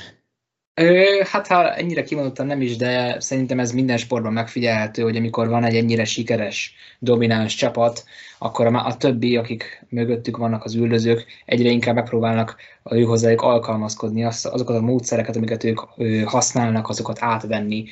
Hát 1.23 1.47
ha 1.47 1.73
ennyire 1.73 2.03
kimondottan 2.03 2.45
nem 2.45 2.61
is, 2.61 2.77
de 2.77 3.19
szerintem 3.19 3.59
ez 3.59 3.71
minden 3.71 3.97
sportban 3.97 4.33
megfigyelhető, 4.33 5.01
hogy 5.01 5.15
amikor 5.15 5.47
van 5.47 5.63
egy 5.63 5.75
ennyire 5.75 6.05
sikeres, 6.05 6.73
domináns 6.99 7.55
csapat, 7.55 8.03
akkor 8.37 8.65
a, 8.65 8.97
többi, 8.97 9.37
akik 9.37 9.85
mögöttük 9.89 10.37
vannak 10.37 10.63
az 10.63 10.75
üldözők, 10.75 11.25
egyre 11.45 11.69
inkább 11.69 11.95
megpróbálnak 11.95 12.55
ő 12.83 13.03
hozzájuk 13.03 13.41
alkalmazkodni, 13.41 14.23
az, 14.23 14.45
azokat 14.51 14.75
a 14.75 14.81
módszereket, 14.81 15.35
amiket 15.35 15.63
ők 15.63 15.79
használnak, 16.25 16.89
azokat 16.89 17.17
átvenni. 17.21 17.85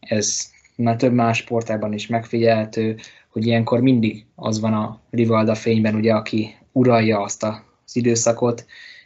Ez 0.00 0.50
már 0.76 0.96
több 0.96 1.12
más 1.12 1.38
sportágban 1.38 1.92
is 1.92 2.06
megfigyelhető, 2.06 2.96
hogy 3.28 3.46
ilyenkor 3.46 3.80
mindig 3.80 4.24
az 4.34 4.60
van 4.60 4.72
a 4.72 5.00
rivalda 5.10 5.54
fényben, 5.54 5.94
ugye, 5.94 6.12
aki 6.12 6.54
uralja 6.72 7.20
azt 7.20 7.42
az 7.42 7.96
időszakot, 7.96 8.64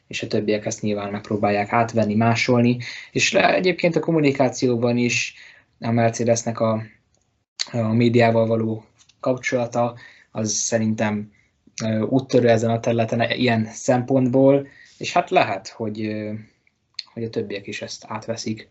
és 0.09 0.23
a 0.23 0.27
többiek 0.27 0.67
ezt 0.67 0.83
nyilván 0.83 1.11
megpróbálják 1.11 1.73
átvenni, 1.73 2.15
másolni, 2.15 2.79
és 3.13 3.35
egyébként 3.35 3.97
a 3.97 4.01
kommunikációban 4.01 4.97
is 4.97 5.35
a 5.81 5.91
Mercedesnek 5.91 6.61
a, 6.61 6.83
a 7.73 7.93
médiával 7.93 8.47
való 8.47 8.85
kapcsolata, 9.21 9.95
az 10.31 10.53
szerintem 10.53 11.33
úttörő 12.09 12.49
ezen 12.49 12.71
a 12.71 12.81
területen 12.81 13.31
ilyen 13.31 13.65
szempontból, 13.65 14.67
és 14.99 15.13
hát 15.13 15.31
lehet, 15.31 15.69
hogy, 15.69 16.19
hogy 17.13 17.25
a 17.25 17.31
többiek 17.31 17.67
is 17.67 17.83
ezt 17.83 18.05
átveszik 18.09 18.69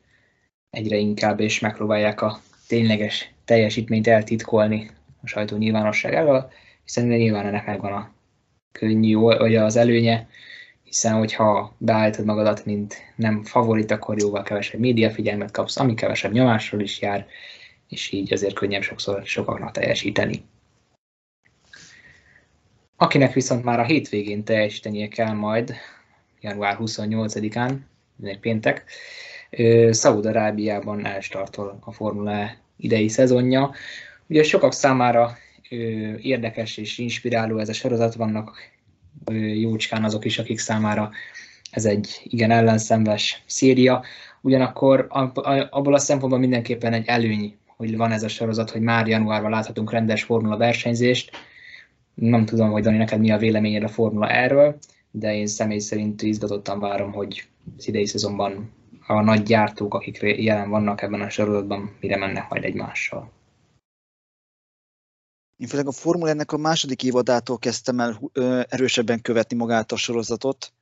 egyre 0.69 0.95
inkább, 0.95 1.39
és 1.39 1.59
megpróbálják 1.59 2.21
a 2.21 2.41
tényleges 2.67 3.31
teljesítményt 3.45 4.07
eltitkolni 4.07 4.89
a 5.21 5.27
sajtó 5.27 5.57
nyilvánosság 5.57 6.13
elől, 6.13 6.51
hiszen 6.83 7.07
nyilván 7.07 7.45
ennek 7.45 7.65
megvan 7.65 7.93
a 7.93 8.11
könnyű, 8.71 9.15
vagy 9.15 9.55
az 9.55 9.75
előnye, 9.75 10.27
hiszen 10.87 11.13
hogyha 11.13 11.75
beállítod 11.77 12.25
magadat, 12.25 12.65
mint 12.65 12.95
nem 13.15 13.43
favorit, 13.43 13.91
akkor 13.91 14.19
jóval 14.19 14.43
kevesebb 14.43 14.79
médiafigyelmet 14.79 15.51
kapsz, 15.51 15.77
ami 15.77 15.93
kevesebb 15.93 16.31
nyomásról 16.31 16.81
is 16.81 17.01
jár, 17.01 17.27
és 17.89 18.11
így 18.11 18.33
azért 18.33 18.55
könnyebb 18.55 18.81
sokszor 18.81 19.25
sokaknak 19.25 19.71
teljesíteni. 19.71 20.43
Akinek 22.95 23.33
viszont 23.33 23.63
már 23.63 23.79
a 23.79 23.85
hétvégén 23.85 24.43
teljesítenie 24.43 25.07
kell 25.07 25.33
majd, 25.33 25.73
január 26.41 26.77
28-án, 26.79 27.77
egy 28.23 28.39
péntek, 28.39 28.83
Szaúd-Arábiában 29.89 31.05
elstartol 31.05 31.79
a 31.81 31.91
Formula 31.91 32.31
E 32.31 32.57
idei 32.77 33.07
szezonja. 33.07 33.73
Ugye 34.27 34.43
sokak 34.43 34.73
számára 34.73 35.37
érdekes 36.21 36.77
és 36.77 36.97
inspiráló 36.97 37.57
ez 37.57 37.69
a 37.69 37.73
sorozat, 37.73 38.13
vannak 38.13 38.57
jócskán 39.33 40.03
azok 40.03 40.25
is, 40.25 40.39
akik 40.39 40.59
számára 40.59 41.11
ez 41.71 41.85
egy 41.85 42.21
igen 42.23 42.51
ellenszenves 42.51 43.43
széria. 43.45 44.03
Ugyanakkor 44.41 45.07
abból 45.69 45.93
a 45.93 45.99
szempontból 45.99 46.39
mindenképpen 46.39 46.93
egy 46.93 47.07
előny, 47.07 47.57
hogy 47.77 47.97
van 47.97 48.11
ez 48.11 48.23
a 48.23 48.27
sorozat, 48.27 48.69
hogy 48.69 48.81
már 48.81 49.07
januárban 49.07 49.51
láthatunk 49.51 49.91
rendes 49.91 50.23
formula 50.23 50.57
versenyzést. 50.57 51.31
Nem 52.13 52.45
tudom, 52.45 52.71
hogy 52.71 52.83
Dani, 52.83 52.97
neked 52.97 53.19
mi 53.19 53.31
a 53.31 53.37
véleményed 53.37 53.83
a 53.83 53.87
formula 53.87 54.29
erről, 54.29 54.77
de 55.11 55.35
én 55.35 55.47
személy 55.47 55.79
szerint 55.79 56.21
izgatottan 56.21 56.79
várom, 56.79 57.11
hogy 57.11 57.47
az 57.77 57.87
idei 57.87 58.05
szezonban 58.05 58.71
a 59.07 59.21
nagy 59.21 59.43
gyártók, 59.43 59.93
akik 59.93 60.19
jelen 60.21 60.69
vannak 60.69 61.01
ebben 61.01 61.21
a 61.21 61.29
sorozatban, 61.29 61.95
mire 61.99 62.17
mennek 62.17 62.49
majd 62.49 62.63
egymással. 62.63 63.31
Én 65.57 65.67
főleg 65.67 65.87
a 65.87 65.91
Formula 65.91 66.29
ennek 66.29 66.51
a 66.51 66.57
második 66.57 67.03
évadától 67.03 67.57
kezdtem 67.57 67.99
el 67.99 68.31
erősebben 68.69 69.21
követni 69.21 69.57
magát 69.57 69.91
a 69.91 69.95
sorozatot, 69.95 70.73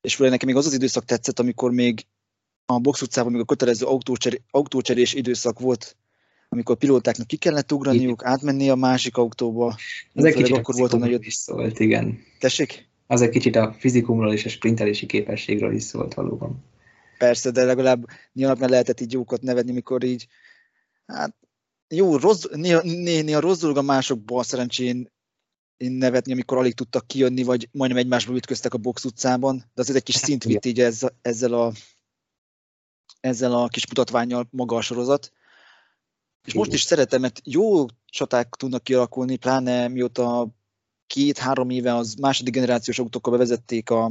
és 0.00 0.14
főleg 0.14 0.32
nekem 0.32 0.48
még 0.48 0.56
az 0.56 0.66
az 0.66 0.72
időszak 0.74 1.04
tetszett, 1.04 1.38
amikor 1.38 1.70
még 1.70 2.06
a 2.66 2.78
box 2.78 3.02
utcában 3.02 3.32
még 3.32 3.40
a 3.40 3.44
kötelező 3.44 3.86
autócser, 3.86 4.40
autócserés 4.50 5.14
időszak 5.14 5.60
volt, 5.60 5.96
amikor 6.48 6.76
pilótáknak 6.76 7.26
ki 7.26 7.36
kellett 7.36 7.72
ugraniuk, 7.72 8.24
átmenni 8.24 8.70
a 8.70 8.74
másik 8.74 9.16
autóba. 9.16 9.76
Az 10.14 10.24
egy 10.24 10.34
kicsit 10.34 10.56
akkor 10.56 10.74
volt 10.74 10.92
a 10.92 10.96
nagyot 10.96 11.26
is 11.26 11.34
szólt, 11.34 11.78
igen. 11.78 12.18
Tessék? 12.38 12.88
Az 13.06 13.20
egy 13.20 13.30
kicsit 13.30 13.56
a 13.56 13.76
fizikumról 13.78 14.32
és 14.32 14.44
a 14.44 14.48
sprintelési 14.48 15.06
képességről 15.06 15.74
is 15.74 15.82
szólt 15.82 16.14
valóban. 16.14 16.64
persze, 17.18 17.50
de 17.50 17.64
legalább 17.64 18.06
nyilván 18.32 18.70
lehetett 18.70 19.00
így 19.00 19.12
jókat 19.12 19.42
nevedni, 19.42 19.72
mikor 19.72 20.04
így, 20.04 20.26
hát 21.06 21.34
jó, 21.94 22.16
rossz, 22.16 22.44
néha, 22.50 22.80
néha 23.02 23.40
rossz 23.40 23.58
dolog 23.58 23.76
a 23.76 23.82
másokból 23.82 24.42
szerencsén 24.42 25.10
nevetni, 25.76 26.32
amikor 26.32 26.58
alig 26.58 26.74
tudtak 26.74 27.06
kijönni, 27.06 27.42
vagy 27.42 27.68
majdnem 27.72 28.00
egymásba 28.00 28.34
ütköztek 28.34 28.74
a 28.74 28.78
box 28.78 29.04
utcában, 29.04 29.56
de 29.74 29.80
azért 29.80 29.98
egy 29.98 30.04
kis 30.04 30.14
hát, 30.14 30.24
szint 30.24 30.44
vitt 30.44 30.64
így 30.64 30.80
ezzel, 30.80 31.18
ezzel, 31.22 31.52
a, 31.52 31.72
ezzel 33.20 33.52
a 33.54 33.68
kis 33.68 33.86
mutatványjal 33.86 34.48
maga 34.50 34.76
a 34.76 34.80
sorozat. 34.80 35.32
És 36.44 36.54
most 36.54 36.72
is 36.72 36.82
szeretem, 36.82 37.20
mert 37.20 37.40
jó 37.44 37.86
csaták 38.06 38.48
tudnak 38.48 38.84
kialakulni, 38.84 39.36
pláne 39.36 39.88
mióta 39.88 40.48
két-három 41.06 41.70
éve 41.70 41.94
az 41.94 42.14
második 42.14 42.52
generációs 42.52 42.98
autókkal 42.98 43.32
bevezették 43.32 43.90
a, 43.90 44.04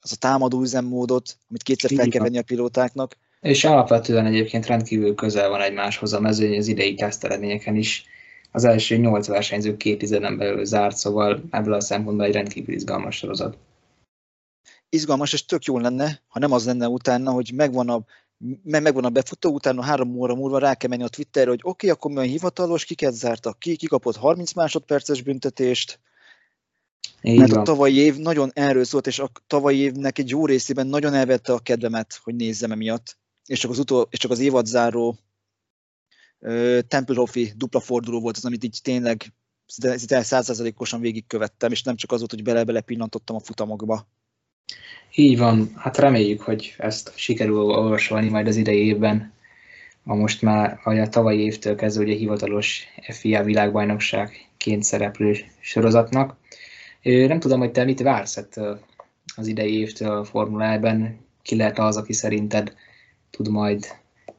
az 0.00 0.12
a 0.12 0.16
támadó 0.16 0.60
üzemmódot, 0.60 1.38
amit 1.48 1.62
kétszer 1.62 1.90
fel 1.94 2.08
kell 2.08 2.22
venni 2.22 2.38
a 2.38 2.42
pilótáknak. 2.42 3.16
És 3.40 3.64
alapvetően 3.64 4.26
egyébként 4.26 4.66
rendkívül 4.66 5.14
közel 5.14 5.48
van 5.48 5.60
egymáshoz 5.60 6.12
a 6.12 6.20
mezőny 6.20 6.58
az 6.58 6.66
idei 6.66 6.94
teszteredményeken 6.94 7.76
is. 7.76 8.04
Az 8.52 8.64
első 8.64 8.96
nyolc 8.96 9.26
versenyző 9.26 9.76
két 9.76 9.98
tizeden 9.98 10.36
belül 10.36 10.64
zárt, 10.64 10.96
szóval 10.96 11.42
ebből 11.50 11.72
a 11.72 11.80
szempontból 11.80 12.26
egy 12.26 12.32
rendkívül 12.32 12.74
izgalmas 12.74 13.16
sorozat. 13.16 13.58
Izgalmas, 14.88 15.32
és 15.32 15.44
tök 15.44 15.64
jó 15.64 15.78
lenne, 15.78 16.22
ha 16.28 16.38
nem 16.38 16.52
az 16.52 16.66
lenne 16.66 16.88
utána, 16.88 17.30
hogy 17.30 17.50
megvan 17.54 17.88
a 17.88 18.04
mert 18.62 18.84
megvan 18.84 19.04
a 19.04 19.10
befutó, 19.10 19.52
utána 19.52 19.82
három 19.82 20.16
óra 20.16 20.34
múlva 20.34 20.58
rá 20.58 20.74
kell 20.74 20.88
menni 20.88 21.02
a 21.02 21.08
Twitterre, 21.08 21.48
hogy 21.48 21.60
oké, 21.62 21.68
okay, 21.68 21.90
akkor 21.90 22.10
mi 22.10 22.16
a 22.16 22.30
hivatalos, 22.30 22.84
kiket 22.84 23.12
zártak 23.14 23.58
ki, 23.58 23.76
kikapott 23.76 24.16
30 24.16 24.52
másodperces 24.52 25.22
büntetést, 25.22 26.00
így 27.22 27.38
mert 27.38 27.50
van. 27.50 27.60
a 27.60 27.62
tavalyi 27.62 27.96
év 27.96 28.16
nagyon 28.16 28.50
erről 28.54 28.84
szólt, 28.84 29.06
és 29.06 29.18
a 29.18 29.30
tavalyi 29.46 29.78
évnek 29.78 30.18
egy 30.18 30.28
jó 30.28 30.46
részében 30.46 30.86
nagyon 30.86 31.14
elvette 31.14 31.52
a 31.52 31.58
kedvemet, 31.58 32.20
hogy 32.22 32.34
nézzem 32.34 32.72
emiatt, 32.72 33.18
és 33.48 33.58
csak 33.58 33.70
az, 33.70 33.78
utol, 33.78 34.06
és 34.10 34.18
csak 34.18 34.30
az 34.30 34.38
évadzáró 34.38 35.18
Tempelhofi 36.88 37.52
dupla 37.56 37.80
forduló 37.80 38.20
volt 38.20 38.36
az, 38.36 38.44
amit 38.44 38.64
így 38.64 38.78
tényleg 38.82 39.32
szinte 39.66 40.22
százszerzalékosan 40.22 41.00
végigkövettem, 41.00 41.72
és 41.72 41.82
nem 41.82 41.96
csak 41.96 42.12
az 42.12 42.18
volt, 42.18 42.30
hogy 42.30 42.42
bele-bele 42.42 42.80
pillantottam 42.80 43.36
a 43.36 43.40
futamokba. 43.40 44.06
Így 45.14 45.38
van, 45.38 45.72
hát 45.76 45.96
reméljük, 45.96 46.40
hogy 46.40 46.74
ezt 46.78 47.12
sikerül 47.16 47.60
olvasolni 47.60 48.28
majd 48.28 48.46
az 48.46 48.56
idei 48.56 48.86
évben. 48.86 49.32
A 50.04 50.14
most 50.14 50.42
már 50.42 50.80
a 50.84 51.08
tavalyi 51.08 51.40
évtől 51.40 51.74
kezdve 51.74 52.04
ugye 52.04 52.14
hivatalos 52.14 52.84
FIA 53.08 53.42
világbajnokságként 53.42 54.82
szereplő 54.82 55.36
sorozatnak. 55.60 56.36
Nem 57.02 57.40
tudom, 57.40 57.58
hogy 57.58 57.70
te 57.70 57.84
mit 57.84 58.00
vársz 58.00 58.34
hát 58.34 58.60
az 59.36 59.46
idei 59.46 59.78
évtől 59.78 60.10
a 60.10 60.24
Formula 60.24 60.64
E-ben, 60.64 61.18
ki 61.42 61.56
lehet 61.56 61.78
az, 61.78 61.96
aki 61.96 62.12
szerinted 62.12 62.74
tud 63.30 63.48
majd 63.48 63.86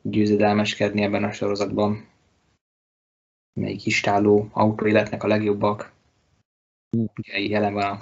győzedelmeskedni 0.02 1.02
ebben 1.02 1.24
a 1.24 1.32
sorozatban? 1.32 2.08
Melyik 3.54 3.86
istáló 3.86 4.50
autóéletnek 4.52 5.24
a 5.24 5.28
legjobbak? 5.28 5.92
Ugye 6.98 7.40
jelen 7.40 7.74
van 7.74 7.84
a 7.84 7.98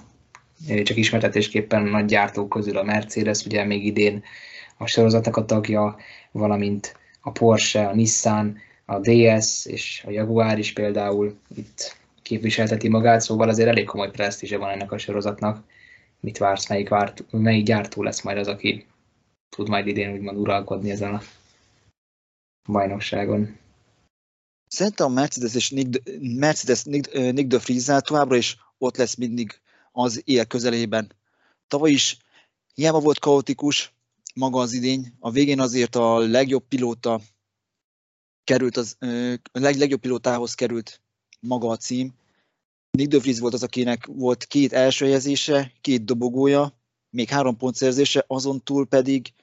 csak 0.84 0.98
ismertetésképpen 0.98 1.84
nagy 1.84 2.06
gyártók 2.06 2.50
közül 2.50 2.78
a 2.78 2.84
Mercedes, 2.84 3.46
ugye 3.46 3.64
még 3.64 3.86
idén 3.86 4.24
a 4.78 4.88
sorozatnak 4.88 5.38
a 5.38 5.46
tagja, 5.46 5.98
valamint 6.32 6.96
a 7.22 7.32
Porsche, 7.32 7.88
a 7.88 7.96
Nissan, 7.96 8.58
a 8.86 9.00
DS 9.00 9.66
és 9.66 10.04
a 10.08 10.12
Jaguar 10.12 10.58
is 10.58 10.74
például 10.74 11.38
itt 11.56 11.98
képviselteti 12.22 12.90
magát, 12.90 13.22
szóval 13.22 13.50
azért 13.50 13.70
elég 13.70 13.86
komoly 13.86 14.12
presztízse 14.12 14.58
van 14.58 14.70
ennek 14.70 14.92
a 14.92 14.98
sorozatnak. 14.98 15.64
Mit 16.20 16.38
vársz, 16.38 16.70
melyik, 16.70 16.90
várt, 16.90 17.24
melyik 17.32 17.66
gyártó 17.66 18.04
lesz 18.04 18.22
majd 18.22 18.38
az, 18.38 18.48
aki 18.48 18.86
tud 19.50 19.70
majd 19.70 19.88
idén 19.88 20.14
úgymond 20.14 20.38
uralkodni 20.38 20.92
ezen 20.92 21.14
a 21.16 21.22
bajnokságon? 22.72 23.58
Szerintem 24.68 25.06
a 25.08 25.10
Mercedes 25.10 25.56
és 25.56 25.70
Nick, 25.70 26.04
Mercedes 26.20 26.84
Nick, 26.84 27.14
Nick 27.14 27.48
de 27.48 27.58
Vries 27.58 27.86
továbbra 27.86 28.36
is 28.36 28.58
ott 28.78 28.98
lesz 28.98 29.16
mindig 29.16 29.60
az 29.92 30.22
él 30.26 30.46
közelében. 30.46 31.12
Tavaly 31.68 31.92
is 31.92 32.18
hiába 32.74 33.00
volt 33.00 33.20
kaotikus 33.20 33.94
maga 34.34 34.60
az 34.60 34.74
idény, 34.74 35.14
a 35.20 35.32
végén 35.32 35.60
azért 35.60 35.96
a 35.96 36.18
legjobb 36.18 36.64
pilóta 36.68 37.22
került 38.44 38.78
az, 38.78 38.96
a 39.52 39.60
leg, 39.60 39.76
legjobb 39.76 40.00
pilótához 40.00 40.54
került 40.54 41.02
maga 41.40 41.70
a 41.70 41.78
cím. 41.78 42.14
Nick 42.92 43.10
de 43.10 43.20
Vries 43.20 43.40
volt 43.40 43.54
az, 43.54 43.64
akinek 43.64 44.06
volt 44.06 44.46
két 44.46 44.74
első 44.74 45.06
helyezése, 45.06 45.72
két 45.82 46.06
dobogója, 46.06 46.77
még 47.10 47.30
három 47.30 47.58
pontszerzése, 47.58 48.24
azon 48.28 48.64
túl 48.64 48.88
pedig 48.88 49.34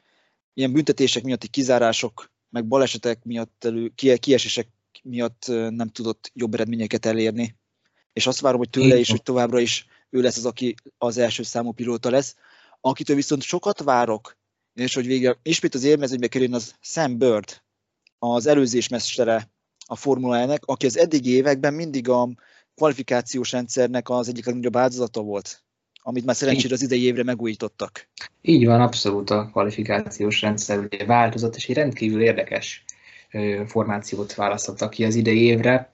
ilyen 0.54 0.72
büntetések 0.72 1.22
miatti 1.22 1.48
kizárások, 1.48 2.30
meg 2.50 2.66
balesetek 2.66 3.24
miatt, 3.24 3.64
elő, 3.64 3.92
kiesések 4.18 4.68
miatt 5.02 5.44
nem 5.48 5.88
tudott 5.88 6.30
jobb 6.34 6.54
eredményeket 6.54 7.06
elérni. 7.06 7.56
És 8.12 8.26
azt 8.26 8.40
várom, 8.40 8.58
hogy 8.58 8.70
tőle 8.70 8.96
is, 8.96 9.10
hogy 9.10 9.22
továbbra 9.22 9.60
is 9.60 9.86
ő 10.10 10.20
lesz 10.20 10.36
az, 10.36 10.46
aki 10.46 10.74
az 10.98 11.18
első 11.18 11.42
számú 11.42 11.72
pilóta 11.72 12.10
lesz. 12.10 12.36
Akitől 12.80 13.16
viszont 13.16 13.42
sokat 13.42 13.82
várok, 13.82 14.36
és 14.74 14.94
hogy 14.94 15.06
végre 15.06 15.38
ismét 15.42 15.74
az 15.74 15.84
élmezőnybe 15.84 16.28
kerüljön 16.28 16.56
az 16.56 16.74
Sam 16.80 17.18
Bird, 17.18 17.62
az 18.18 18.46
előzésmestere 18.46 19.50
a 19.86 19.96
Formula 19.96 20.58
aki 20.60 20.86
az 20.86 20.98
eddigi 20.98 21.30
években 21.30 21.74
mindig 21.74 22.08
a 22.08 22.28
kvalifikációs 22.74 23.52
rendszernek 23.52 24.08
az 24.08 24.28
egyik 24.28 24.46
legnagyobb 24.46 24.76
áldozata 24.76 25.20
volt, 25.20 25.63
amit 26.06 26.24
már 26.24 26.36
szerencsére 26.36 26.74
az 26.74 26.82
idei 26.82 27.04
évre 27.04 27.22
megújítottak. 27.22 28.08
Így 28.42 28.66
van, 28.66 28.80
abszolút 28.80 29.30
a 29.30 29.48
kvalifikációs 29.50 30.40
rendszer 30.40 30.78
ugye 30.78 31.04
változott, 31.04 31.56
és 31.56 31.68
egy 31.68 31.76
rendkívül 31.76 32.22
érdekes 32.22 32.84
formációt 33.66 34.34
választottak 34.34 34.90
ki 34.90 35.04
az 35.04 35.14
idei 35.14 35.42
évre. 35.42 35.90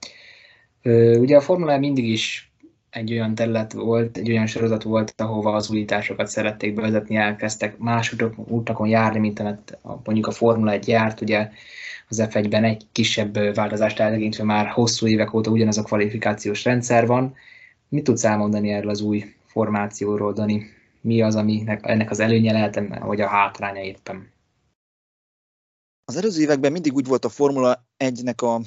Ugye 1.19 1.35
a 1.35 1.41
Formula 1.41 1.71
e 1.71 1.77
mindig 1.77 2.09
is 2.09 2.51
egy 2.89 3.11
olyan 3.11 3.35
terület 3.35 3.73
volt, 3.73 4.17
egy 4.17 4.29
olyan 4.29 4.47
sorozat 4.47 4.83
volt, 4.83 5.13
ahova 5.17 5.53
az 5.53 5.69
újításokat 5.69 6.27
szerették 6.27 6.73
bevezetni, 6.73 7.15
elkezdtek 7.15 7.77
más 7.77 8.15
utakon 8.35 8.87
járni, 8.87 9.19
mint 9.19 9.39
amit 9.39 9.77
mondjuk 9.81 10.27
a 10.27 10.31
Formula 10.31 10.71
1 10.71 10.87
járt, 10.87 11.21
ugye 11.21 11.49
az 12.07 12.23
F1-ben 12.29 12.63
egy 12.63 12.85
kisebb 12.91 13.53
változást 13.53 13.99
eltekintve 13.99 14.43
már 14.43 14.67
hosszú 14.67 15.07
évek 15.07 15.33
óta 15.33 15.51
ugyanaz 15.51 15.77
a 15.77 15.83
kvalifikációs 15.83 16.63
rendszer 16.63 17.07
van. 17.07 17.35
Mit 17.89 18.03
tudsz 18.03 18.23
elmondani 18.23 18.71
erről 18.71 18.89
az 18.89 19.01
új 19.01 19.33
formációról, 19.51 20.33
Dani? 20.33 20.65
Mi 21.01 21.21
az, 21.21 21.35
ami 21.35 21.63
ennek 21.81 22.09
az 22.09 22.19
előnye 22.19 22.51
lehet, 22.51 22.81
vagy 22.99 23.21
a 23.21 23.27
hátránya 23.27 23.81
éppen? 23.81 24.31
Az 26.05 26.15
előző 26.15 26.41
években 26.41 26.71
mindig 26.71 26.93
úgy 26.93 27.05
volt 27.05 27.25
a 27.25 27.29
Formula 27.29 27.87
1-nek 27.97 28.35
a 28.35 28.61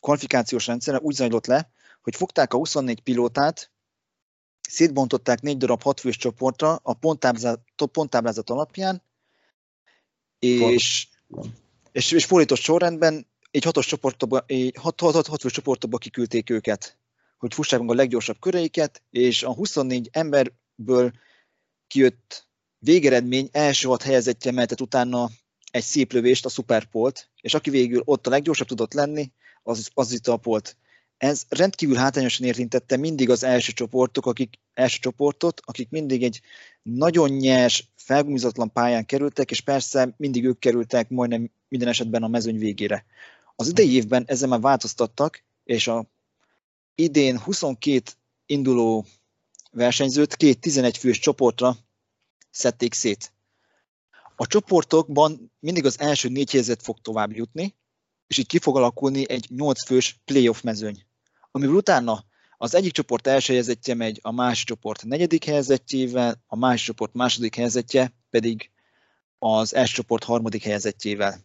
kvalifikációs 0.00 0.66
rendszere, 0.66 0.98
úgy 1.00 1.14
zajlott 1.14 1.46
le, 1.46 1.70
hogy 2.02 2.16
fogták 2.16 2.52
a 2.52 2.56
24 2.56 3.00
pilótát, 3.00 3.70
szétbontották 4.68 5.40
négy 5.40 5.56
darab 5.56 5.82
hatfős 5.82 6.16
csoportra 6.16 6.80
a 6.82 6.94
ponttáblázat, 6.94 7.60
ponttáblázat 7.92 8.50
alapján, 8.50 9.02
és, 10.38 11.08
és, 11.92 12.12
és 12.12 12.24
fordított 12.24 12.58
sorrendben 12.58 13.26
egy 13.50 13.64
hatos 13.64 13.86
csoportba, 13.86 14.44
egy 14.46 14.76
hat, 14.80 15.00
hat, 15.00 15.14
hat, 15.14 15.26
hatfős 15.26 15.52
csoportba 15.52 15.98
kiküldték 15.98 16.50
őket, 16.50 16.98
hogy 17.42 17.54
fussák 17.54 17.80
meg 17.80 17.90
a 17.90 17.94
leggyorsabb 17.94 18.38
köreiket, 18.40 19.02
és 19.10 19.42
a 19.42 19.54
24 19.54 20.08
emberből 20.12 21.12
kijött 21.86 22.46
végeredmény 22.78 23.48
első 23.52 23.88
hat 23.88 24.02
helyezettje 24.02 24.52
mehetett 24.52 24.80
utána 24.80 25.30
egy 25.70 25.82
szép 25.82 26.12
lövést, 26.12 26.44
a 26.44 26.48
szuperpolt, 26.48 27.30
és 27.40 27.54
aki 27.54 27.70
végül 27.70 28.02
ott 28.04 28.26
a 28.26 28.30
leggyorsabb 28.30 28.66
tudott 28.66 28.92
lenni, 28.92 29.32
az, 29.62 29.90
az 29.94 30.12
itt 30.12 30.26
a 30.26 30.36
polt 30.36 30.76
ez 31.22 31.44
rendkívül 31.48 31.96
hátrányosan 31.96 32.46
érintette 32.46 32.96
mindig 32.96 33.30
az 33.30 33.44
első 33.44 33.72
csoportok, 33.72 34.26
akik, 34.26 34.58
első 34.74 34.98
csoportot, 35.00 35.60
akik 35.64 35.90
mindig 35.90 36.22
egy 36.22 36.40
nagyon 36.82 37.30
nyers, 37.30 37.90
felgumizatlan 37.96 38.72
pályán 38.72 39.06
kerültek, 39.06 39.50
és 39.50 39.60
persze 39.60 40.14
mindig 40.16 40.44
ők 40.44 40.58
kerültek 40.58 41.08
majdnem 41.08 41.50
minden 41.68 41.88
esetben 41.88 42.22
a 42.22 42.28
mezőny 42.28 42.58
végére. 42.58 43.04
Az 43.56 43.68
idei 43.68 43.94
évben 43.94 44.24
ezzel 44.26 44.48
már 44.48 44.60
változtattak, 44.60 45.44
és 45.64 45.88
a 45.88 46.06
idén 46.94 47.38
22 47.38 48.10
induló 48.46 49.06
versenyzőt 49.70 50.36
két 50.36 50.60
11 50.60 50.98
fős 50.98 51.18
csoportra 51.18 51.76
szedték 52.50 52.94
szét. 52.94 53.32
A 54.36 54.46
csoportokban 54.46 55.52
mindig 55.58 55.84
az 55.84 56.00
első 56.00 56.28
négy 56.28 56.50
helyzet 56.50 56.82
fog 56.82 57.00
tovább 57.00 57.32
jutni, 57.32 57.76
és 58.26 58.38
így 58.38 58.46
ki 58.46 58.58
fog 58.58 58.76
alakulni 58.76 59.30
egy 59.30 59.46
8 59.50 59.84
fős 59.86 60.20
playoff 60.24 60.60
mezőny 60.60 61.04
amiből 61.52 61.74
utána 61.74 62.24
az 62.56 62.74
egyik 62.74 62.92
csoport 62.92 63.26
első 63.26 63.52
helyezettje 63.52 63.94
megy 63.94 64.18
a 64.22 64.32
másik 64.32 64.66
csoport 64.66 65.04
negyedik 65.04 65.44
helyezettjével, 65.44 66.42
a 66.46 66.56
másik 66.56 66.86
csoport 66.86 67.14
második 67.14 67.54
helyezettje 67.54 68.14
pedig 68.30 68.70
az 69.38 69.74
első 69.74 69.94
csoport 69.94 70.24
harmadik 70.24 70.62
helyezettjével. 70.62 71.40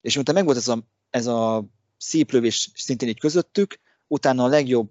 És 0.00 0.14
miután 0.14 0.34
megvolt 0.34 0.56
ez 0.56 0.68
a, 0.68 0.82
ez 1.10 1.26
a 1.26 1.64
szép 1.96 2.30
lövés 2.30 2.70
szintén 2.74 3.08
így 3.08 3.20
közöttük, 3.20 3.80
utána 4.08 4.44
a 4.44 4.48
legjobb, 4.48 4.90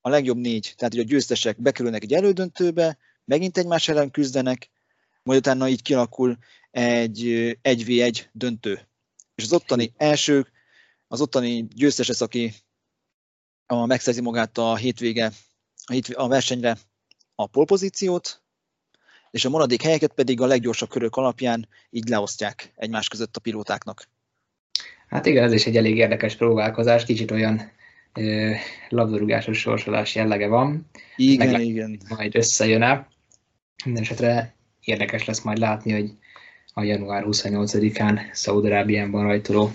a 0.00 0.08
legjobb 0.08 0.36
négy, 0.36 0.74
tehát 0.76 0.92
hogy 0.92 1.02
a 1.02 1.06
győztesek 1.06 1.60
bekerülnek 1.60 2.02
egy 2.02 2.12
elődöntőbe, 2.12 2.98
megint 3.24 3.58
egymás 3.58 3.88
ellen 3.88 4.10
küzdenek, 4.10 4.70
majd 5.22 5.38
utána 5.38 5.68
így 5.68 5.82
kialakul 5.82 6.38
egy 6.70 7.20
1v1 7.62 8.24
döntő. 8.32 8.88
És 9.34 9.44
az 9.44 9.52
ottani 9.52 9.92
első, 9.96 10.46
az 11.08 11.20
ottani 11.20 11.66
győztes 11.74 12.08
lesz, 12.08 12.20
aki 12.20 12.52
a, 13.66 13.86
megszerzi 13.86 14.20
magát 14.20 14.58
a 14.58 14.76
hétvége, 14.76 15.32
a, 15.84 15.92
hétvé, 15.92 16.14
a 16.14 16.28
versenyre 16.28 16.76
a 17.34 17.46
polpozíciót, 17.46 18.42
és 19.30 19.44
a 19.44 19.48
maradék 19.48 19.82
helyeket 19.82 20.12
pedig 20.12 20.40
a 20.40 20.46
leggyorsabb 20.46 20.88
körök 20.88 21.16
alapján 21.16 21.68
így 21.90 22.08
leosztják 22.08 22.72
egymás 22.76 23.08
között 23.08 23.36
a 23.36 23.40
pilótáknak. 23.40 24.08
Hát 25.08 25.26
igen, 25.26 25.44
ez 25.44 25.52
is 25.52 25.66
egy 25.66 25.76
elég 25.76 25.96
érdekes 25.96 26.36
próbálkozás, 26.36 27.04
kicsit 27.04 27.30
olyan 27.30 27.72
labdarúgásos 28.88 29.58
sorsolás 29.58 30.14
jellege 30.14 30.46
van. 30.46 30.90
Igen, 31.16 31.46
Meglep, 31.46 31.66
igen. 31.66 32.00
Majd 32.08 32.36
összejön-e. 32.36 33.08
Minden 33.84 34.02
esetre 34.02 34.54
érdekes 34.80 35.24
lesz 35.24 35.40
majd 35.40 35.58
látni, 35.58 35.92
hogy 35.92 36.12
a 36.72 36.82
január 36.82 37.24
28-án 37.26 38.20
Szaudarábiánban 38.32 39.22
rajtoló 39.22 39.72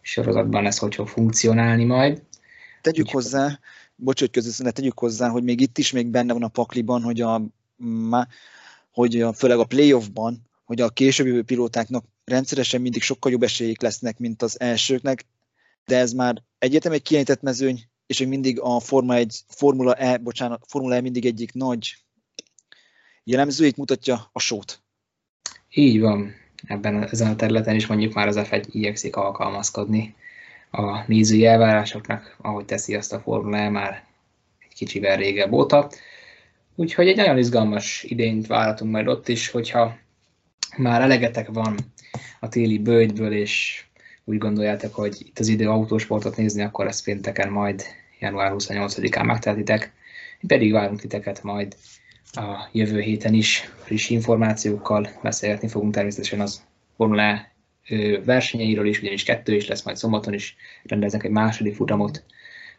sorozatban 0.00 0.62
lesz, 0.62 0.78
hogy 0.78 0.94
fog 0.94 1.08
funkcionálni 1.08 1.84
majd. 1.84 2.22
Tegyük 2.80 3.06
Úgy 3.06 3.12
hozzá, 3.12 3.58
bocs, 3.96 4.20
hogy 4.20 4.30
közösszünet, 4.30 4.74
tegyük 4.74 4.98
hozzá, 4.98 5.28
hogy 5.28 5.42
még 5.42 5.60
itt 5.60 5.78
is 5.78 5.92
még 5.92 6.06
benne 6.06 6.32
van 6.32 6.42
a 6.42 6.48
pakliban, 6.48 7.02
hogy 7.02 7.20
a, 7.20 7.42
hogy 8.90 9.20
a, 9.20 9.32
főleg 9.32 9.58
a 9.58 9.64
playoffban, 9.64 10.48
hogy 10.64 10.80
a 10.80 10.88
későbbi 10.88 11.42
pilótáknak 11.42 12.04
rendszeresen 12.24 12.80
mindig 12.80 13.02
sokkal 13.02 13.32
jobb 13.32 13.42
esélyek 13.42 13.82
lesznek, 13.82 14.18
mint 14.18 14.42
az 14.42 14.60
elsőknek, 14.60 15.24
de 15.84 15.96
ez 15.96 16.12
már 16.12 16.42
egyetem 16.58 16.92
egy 16.92 17.02
kijelentett 17.02 17.42
mezőny, 17.42 17.82
és 18.06 18.18
még 18.18 18.28
mindig 18.28 18.60
a 18.60 18.80
Forma 18.80 19.14
1, 19.14 19.40
Formula 19.48 19.94
E, 19.94 20.18
bocsánat, 20.18 20.64
Formula 20.68 20.94
E 20.94 21.00
mindig 21.00 21.26
egyik 21.26 21.52
nagy 21.52 21.96
jellemzőjét 23.24 23.76
mutatja 23.76 24.30
a 24.32 24.38
sót. 24.38 24.82
Így 25.70 26.00
van. 26.00 26.34
Ebben 26.66 27.08
ezen 27.08 27.30
a 27.30 27.36
területen 27.36 27.74
is 27.74 27.86
mondjuk 27.86 28.14
már 28.14 28.28
az 28.28 28.36
F1 28.38 28.64
igyekszik 28.70 29.16
alkalmazkodni 29.16 30.14
a 30.70 31.06
nézői 31.06 31.46
elvárásoknak, 31.46 32.36
ahogy 32.38 32.64
teszi 32.64 32.94
azt 32.94 33.12
a 33.12 33.20
Formula 33.20 33.56
E 33.56 33.68
már 33.68 34.04
egy 34.58 34.74
kicsivel 34.74 35.16
régebb 35.16 35.52
óta. 35.52 35.90
Úgyhogy 36.74 37.08
egy 37.08 37.16
nagyon 37.16 37.38
izgalmas 37.38 38.02
idényt 38.02 38.46
várhatunk 38.46 38.92
majd 38.92 39.08
ott 39.08 39.28
is, 39.28 39.50
hogyha 39.50 39.98
már 40.76 41.00
elegetek 41.00 41.48
van 41.48 41.76
a 42.40 42.48
téli 42.48 42.78
bőjtből, 42.78 43.32
és 43.32 43.84
úgy 44.30 44.38
gondoljátok, 44.38 44.94
hogy 44.94 45.16
itt 45.18 45.38
az 45.38 45.48
idő 45.48 45.68
autósportot 45.68 46.36
nézni, 46.36 46.62
akkor 46.62 46.86
ezt 46.86 47.04
pénteken 47.04 47.50
majd 47.50 47.82
január 48.20 48.52
28-án 48.54 49.24
megtehetitek. 49.24 49.92
Mi 50.40 50.46
pedig 50.46 50.72
várunk 50.72 51.00
titeket 51.00 51.42
majd 51.42 51.76
a 52.32 52.68
jövő 52.72 53.00
héten 53.00 53.34
is 53.34 53.72
friss 53.84 54.10
információkkal 54.10 55.08
beszélgetni 55.22 55.68
fogunk 55.68 55.94
természetesen 55.94 56.40
az 56.40 56.62
Formula 56.96 57.48
versenyeiről 58.24 58.86
is, 58.86 59.00
ugyanis 59.00 59.22
kettő 59.22 59.54
is 59.54 59.66
lesz, 59.66 59.82
majd 59.82 59.96
szombaton 59.96 60.34
is 60.34 60.56
rendeznek 60.82 61.24
egy 61.24 61.30
második 61.30 61.74
futamot 61.74 62.24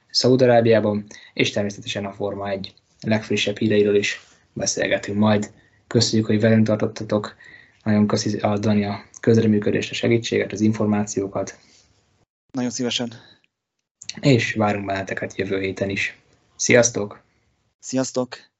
Szaudarábiában, 0.09 1.05
és 1.33 1.51
természetesen 1.51 2.05
a 2.05 2.13
Forma 2.13 2.49
1 2.49 2.73
legfrissebb 3.01 3.57
híreiről 3.57 3.95
is 3.95 4.21
beszélgetünk 4.53 5.17
majd. 5.17 5.51
Köszönjük, 5.87 6.27
hogy 6.27 6.39
velünk 6.39 6.65
tartottatok, 6.65 7.35
nagyon 7.83 8.07
köszi 8.07 8.37
a 8.37 8.57
Dani 8.57 8.85
a 8.85 9.03
közreműködést, 9.19 9.91
a 9.91 9.93
segítséget, 9.93 10.51
az 10.51 10.61
információkat. 10.61 11.57
Nagyon 12.53 12.71
szívesen. 12.71 13.13
És 14.21 14.53
várunk 14.53 14.85
benneteket 14.85 15.35
jövő 15.35 15.59
héten 15.59 15.89
is. 15.89 16.17
Sziasztok! 16.55 17.21
Sziasztok! 17.79 18.50